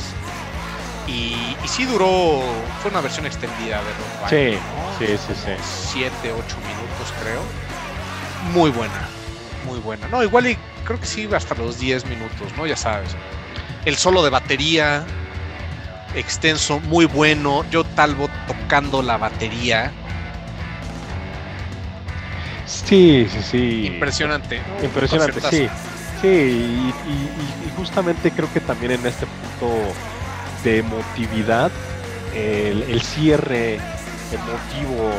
[1.05, 2.41] Y, y sí duró,
[2.81, 3.91] fue una versión extendida de
[4.21, 4.57] Rottweiler.
[4.57, 4.59] Sí,
[5.03, 5.07] ¿no?
[5.07, 5.51] sí, sí, sí.
[5.99, 7.41] 7, 8 minutos creo.
[8.53, 9.07] Muy buena,
[9.65, 10.07] muy buena.
[10.07, 12.65] No, igual y creo que sí hasta los 10 minutos, ¿no?
[12.67, 13.09] Ya sabes.
[13.85, 15.05] El solo de batería
[16.15, 17.65] extenso, muy bueno.
[17.71, 19.91] Yo Talbot tocando la batería.
[22.65, 23.85] Sí, sí, sí.
[23.87, 24.61] Impresionante.
[24.79, 24.85] ¿no?
[24.85, 25.67] Impresionante, sí.
[26.21, 27.29] Sí, y, y-
[27.65, 29.75] y- y justamente creo que también en este punto
[30.63, 31.69] de emotividad,
[32.33, 33.79] el, cierre
[34.33, 35.11] emotivo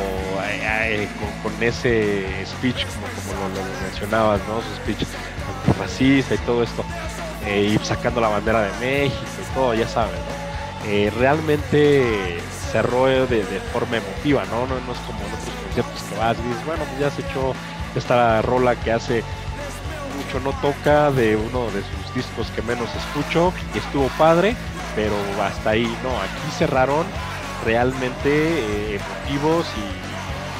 [1.43, 4.61] con, ese speech, como, como lo, mencionabas, ¿no?
[4.61, 5.07] Su speech
[5.79, 6.83] racista y todo esto,
[7.45, 10.89] eh, y sacando la bandera de México y todo, ya sabes, ¿no?
[10.89, 12.39] Eh, realmente
[12.71, 14.67] cerró de, de, forma emotiva, ¿no?
[14.67, 14.75] ¿no?
[14.75, 17.53] es como en otros conciertos que vas y dices, bueno, pues ya se echó
[17.95, 19.23] esta rola que hace
[20.15, 24.55] mucho no toca de uno de sus discos que menos escucho y estuvo padre,
[24.95, 27.05] pero hasta ahí, no, aquí cerraron
[27.63, 29.81] realmente eh, emotivos y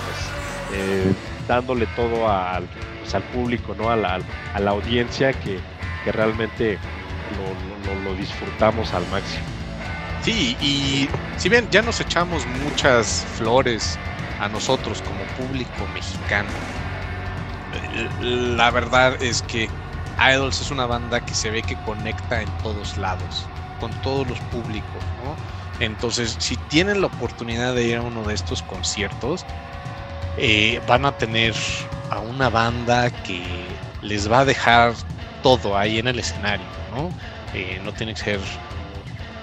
[0.05, 1.13] pues, eh,
[1.47, 2.67] dándole todo al,
[2.99, 3.89] pues, al público, ¿no?
[3.89, 4.19] A la,
[4.53, 5.59] a la audiencia que,
[6.03, 6.79] que realmente
[7.37, 9.45] lo, lo, disfrutamos al máximo.
[10.21, 11.07] Sí, y
[11.37, 13.99] si bien ya nos echamos muchas flores
[14.39, 16.49] a nosotros como público mexicano,
[18.21, 19.69] la verdad es que
[20.19, 23.45] Idols es una banda que se ve que conecta en todos lados,
[23.79, 25.35] con todos los públicos, ¿no?
[25.79, 29.45] Entonces, si tienen la oportunidad de ir a uno de estos conciertos,
[30.37, 31.53] eh, van a tener
[32.09, 33.43] a una banda que
[34.01, 34.93] les va a dejar
[35.43, 36.65] todo ahí en el escenario,
[36.95, 37.11] ¿no?
[37.53, 38.39] Eh, no tienen que ser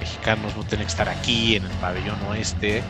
[0.00, 2.82] mexicanos, no tienen que estar aquí en el pabellón oeste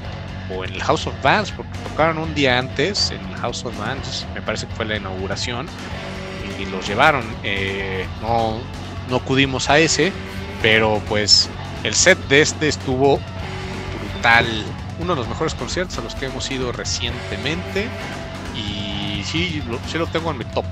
[0.55, 3.78] o en el House of Bands, porque tocaron un día antes en el House of
[3.78, 5.66] Bands, me parece que fue la inauguración,
[6.59, 7.24] y los llevaron.
[7.43, 8.59] Eh, no,
[9.09, 10.12] no acudimos a ese,
[10.60, 11.48] pero pues
[11.85, 13.20] el set de este estuvo
[14.23, 14.47] brutal.
[15.01, 17.89] Uno de los mejores conciertos a los que hemos ido recientemente.
[18.55, 20.65] Y sí, lo, sí lo tengo en mi top.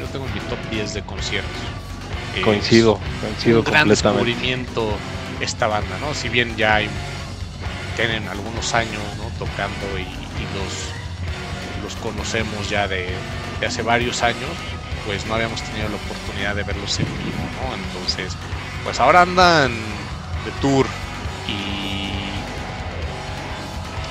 [0.00, 1.50] lo tengo en mi top 10 de conciertos.
[2.42, 4.90] Coincido, coincido un gran descubrimiento
[5.40, 6.14] esta banda, ¿no?
[6.14, 6.80] Si bien ya
[7.96, 9.24] tienen algunos años ¿no?
[9.38, 10.06] tocando y,
[10.56, 13.10] los, los conocemos ya de,
[13.60, 14.50] de hace varios años,
[15.06, 17.74] pues no habíamos tenido la oportunidad de verlos en vivo, ¿no?
[17.74, 18.32] Entonces,
[18.82, 20.86] pues ahora andan de tour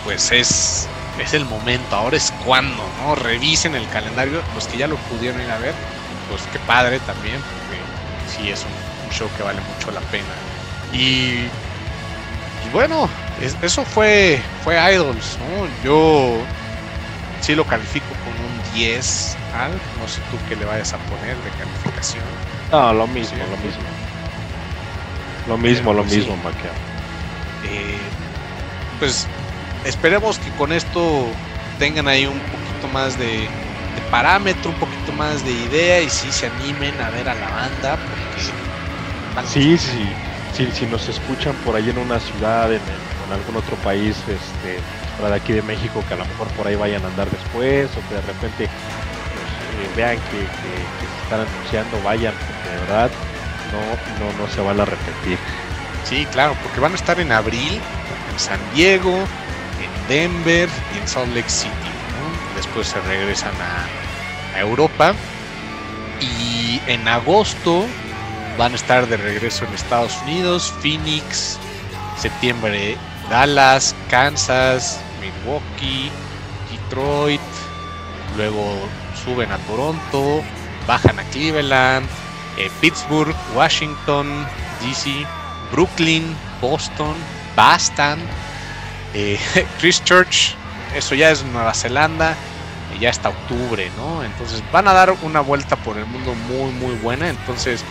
[0.03, 0.87] pues es,
[1.19, 3.15] es el momento, ahora es cuando, ¿no?
[3.15, 5.73] Revisen el calendario, los que ya lo pudieron ir a ver,
[6.29, 7.79] pues qué padre también, porque
[8.27, 10.23] sí es un, show que vale mucho la pena.
[10.93, 11.43] Y,
[12.71, 13.09] bueno,
[13.61, 15.67] eso fue, fue Idols, ¿no?
[15.83, 16.37] Yo
[17.41, 21.35] sí lo califico con un 10 al, no sé tú qué le vayas a poner
[21.35, 22.23] de calificación.
[22.71, 23.83] No, lo mismo, lo mismo.
[25.47, 26.37] Lo mismo, lo mismo,
[27.65, 27.97] eh,
[28.99, 29.27] pues
[29.85, 31.25] esperemos que con esto
[31.79, 33.47] tengan ahí un poquito más de,
[34.09, 37.97] parámetro, un poquito más de idea y si se animen a ver a la banda.
[37.97, 40.09] Porque sí, sí,
[40.53, 42.81] sí, si nos escuchan por ahí en una ciudad, en,
[43.31, 44.77] algún otro país, este,
[45.15, 47.89] fuera de aquí de México, que a lo mejor por ahí vayan a andar después
[47.91, 53.09] o que de repente pues, vean que, que, están anunciando, vayan, porque de verdad
[53.71, 55.37] no, no, no se van a repetir.
[56.03, 57.79] Sí, claro, porque van a estar en abril
[58.33, 59.17] en San Diego,
[59.83, 61.71] en Denver y en Salt Lake City.
[62.55, 63.87] Después se regresan a,
[64.59, 65.13] Europa
[66.19, 67.85] y en agosto
[68.57, 71.57] van a estar de regreso en Estados Unidos, Phoenix,
[72.17, 72.97] septiembre
[73.29, 76.11] Dallas, Kansas, Milwaukee,
[76.69, 77.39] Detroit,
[78.35, 78.75] luego
[79.23, 80.43] suben a Toronto,
[80.85, 82.05] bajan a Cleveland,
[82.57, 84.45] eh, Pittsburgh, Washington,
[84.81, 85.25] DC,
[85.71, 87.15] Brooklyn, Boston,
[87.55, 88.19] Boston,
[89.13, 89.39] eh,
[89.79, 90.55] Christchurch,
[90.95, 92.35] eso ya es Nueva Zelanda,
[92.95, 94.23] y ya está octubre, ¿no?
[94.23, 97.29] Entonces van a dar una vuelta por el mundo muy, muy buena.
[97.29, 97.83] Entonces,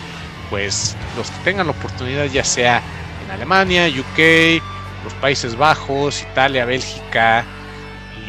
[0.49, 2.81] pues los que tengan la oportunidad, ya sea
[3.23, 4.61] en Alemania, UK,
[5.03, 7.45] los Países Bajos, Italia, Bélgica,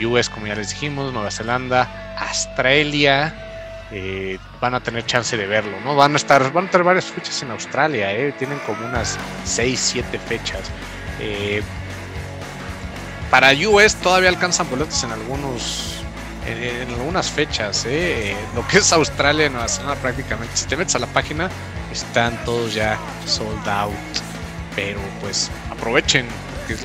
[0.04, 3.34] US, como ya les dijimos, Nueva Zelanda, Australia,
[3.90, 5.94] eh, van a tener chance de verlo, ¿no?
[5.94, 8.32] Van a estar, van a tener varias fechas en Australia, ¿eh?
[8.38, 10.70] tienen como unas 6, 7 fechas.
[13.32, 16.02] Para US todavía alcanzan boletos en algunos
[16.46, 18.36] en, algunas fechas, ¿eh?
[18.54, 20.54] lo que es Australia Nueva Zelanda prácticamente.
[20.54, 21.48] Si te metes a la página,
[21.90, 23.94] están todos ya sold out.
[24.76, 26.26] Pero pues aprovechen,
[26.58, 26.82] porque es,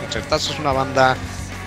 [0.00, 1.16] concertazo, es una banda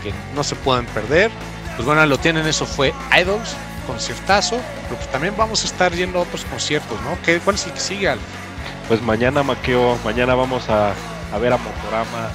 [0.04, 1.32] que no se pueden perder.
[1.78, 3.56] Pues bueno, lo tienen, eso fue Idols,
[3.88, 7.18] conciertazo, pero pues también vamos a estar yendo a otros conciertos, ¿no?
[7.24, 8.14] ¿Qué, ¿Cuál es el que sigue,
[8.90, 10.92] Pues mañana, Maqueo, mañana vamos a,
[11.40, 12.32] ver a Motorama,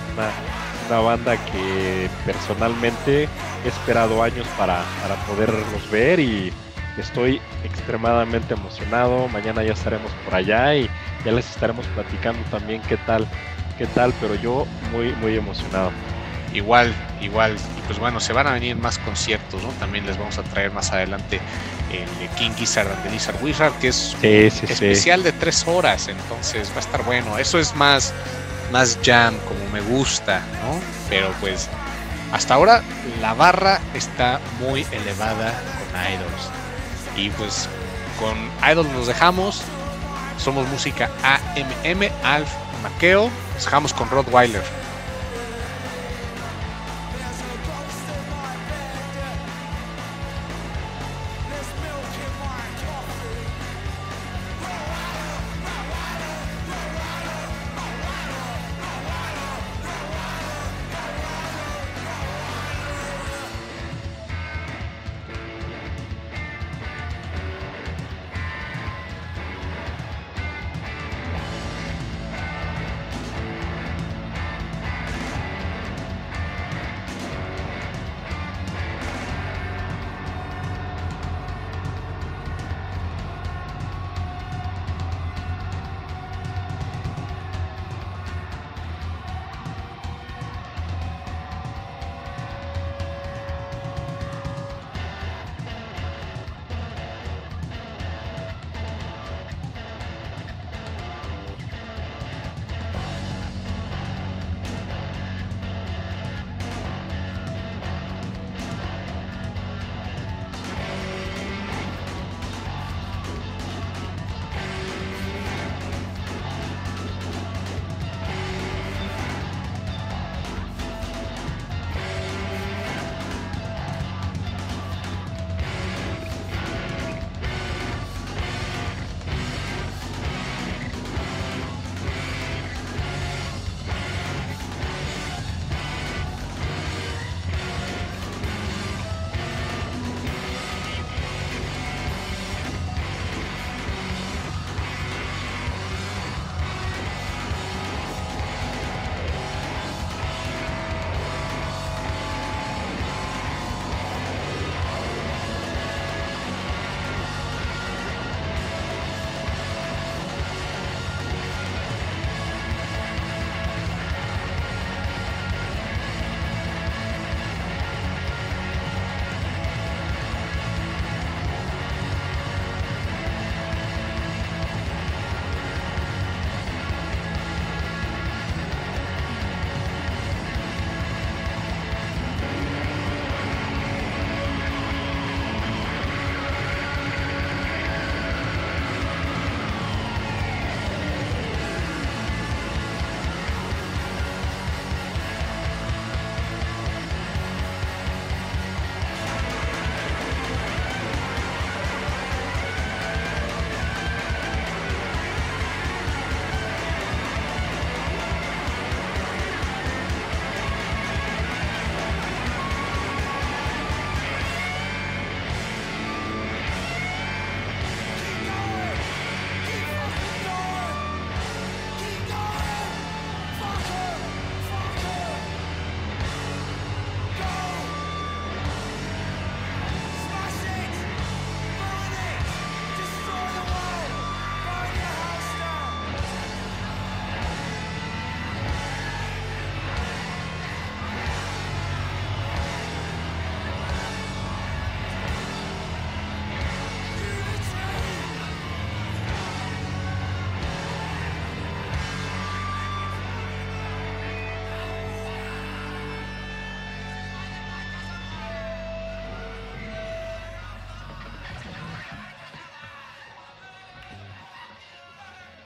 [0.89, 3.28] banda que personalmente
[3.65, 6.52] he esperado años para, para poderlos ver y
[6.98, 9.28] estoy extremadamente emocionado.
[9.28, 10.89] Mañana ya estaremos por allá y
[11.24, 13.27] ya les estaremos platicando también qué tal,
[13.78, 15.90] qué tal, pero yo muy, muy emocionado.
[16.52, 17.56] Igual, igual.
[17.77, 19.70] Y pues bueno, se van a venir más conciertos, ¿no?
[19.81, 21.40] También les vamos a traer más adelante
[21.90, 26.81] el King Gizzard the Lizard Wizard, que es especial de tres horas, entonces va a
[26.81, 27.39] estar bueno.
[27.39, 28.12] Eso es más
[28.74, 30.80] más jam, como me gusta, ¿no?
[31.09, 31.68] Pero pues
[32.32, 32.82] hasta ahora
[33.20, 36.51] la barra está muy elevada con Idols.
[37.16, 37.68] Y pues
[38.18, 38.36] con
[38.68, 39.62] Idols nos dejamos.
[40.38, 42.51] Somos música AMM, Alf,
[42.82, 43.30] Maqueo.
[43.55, 44.64] Nos dejamos con Rottweiler.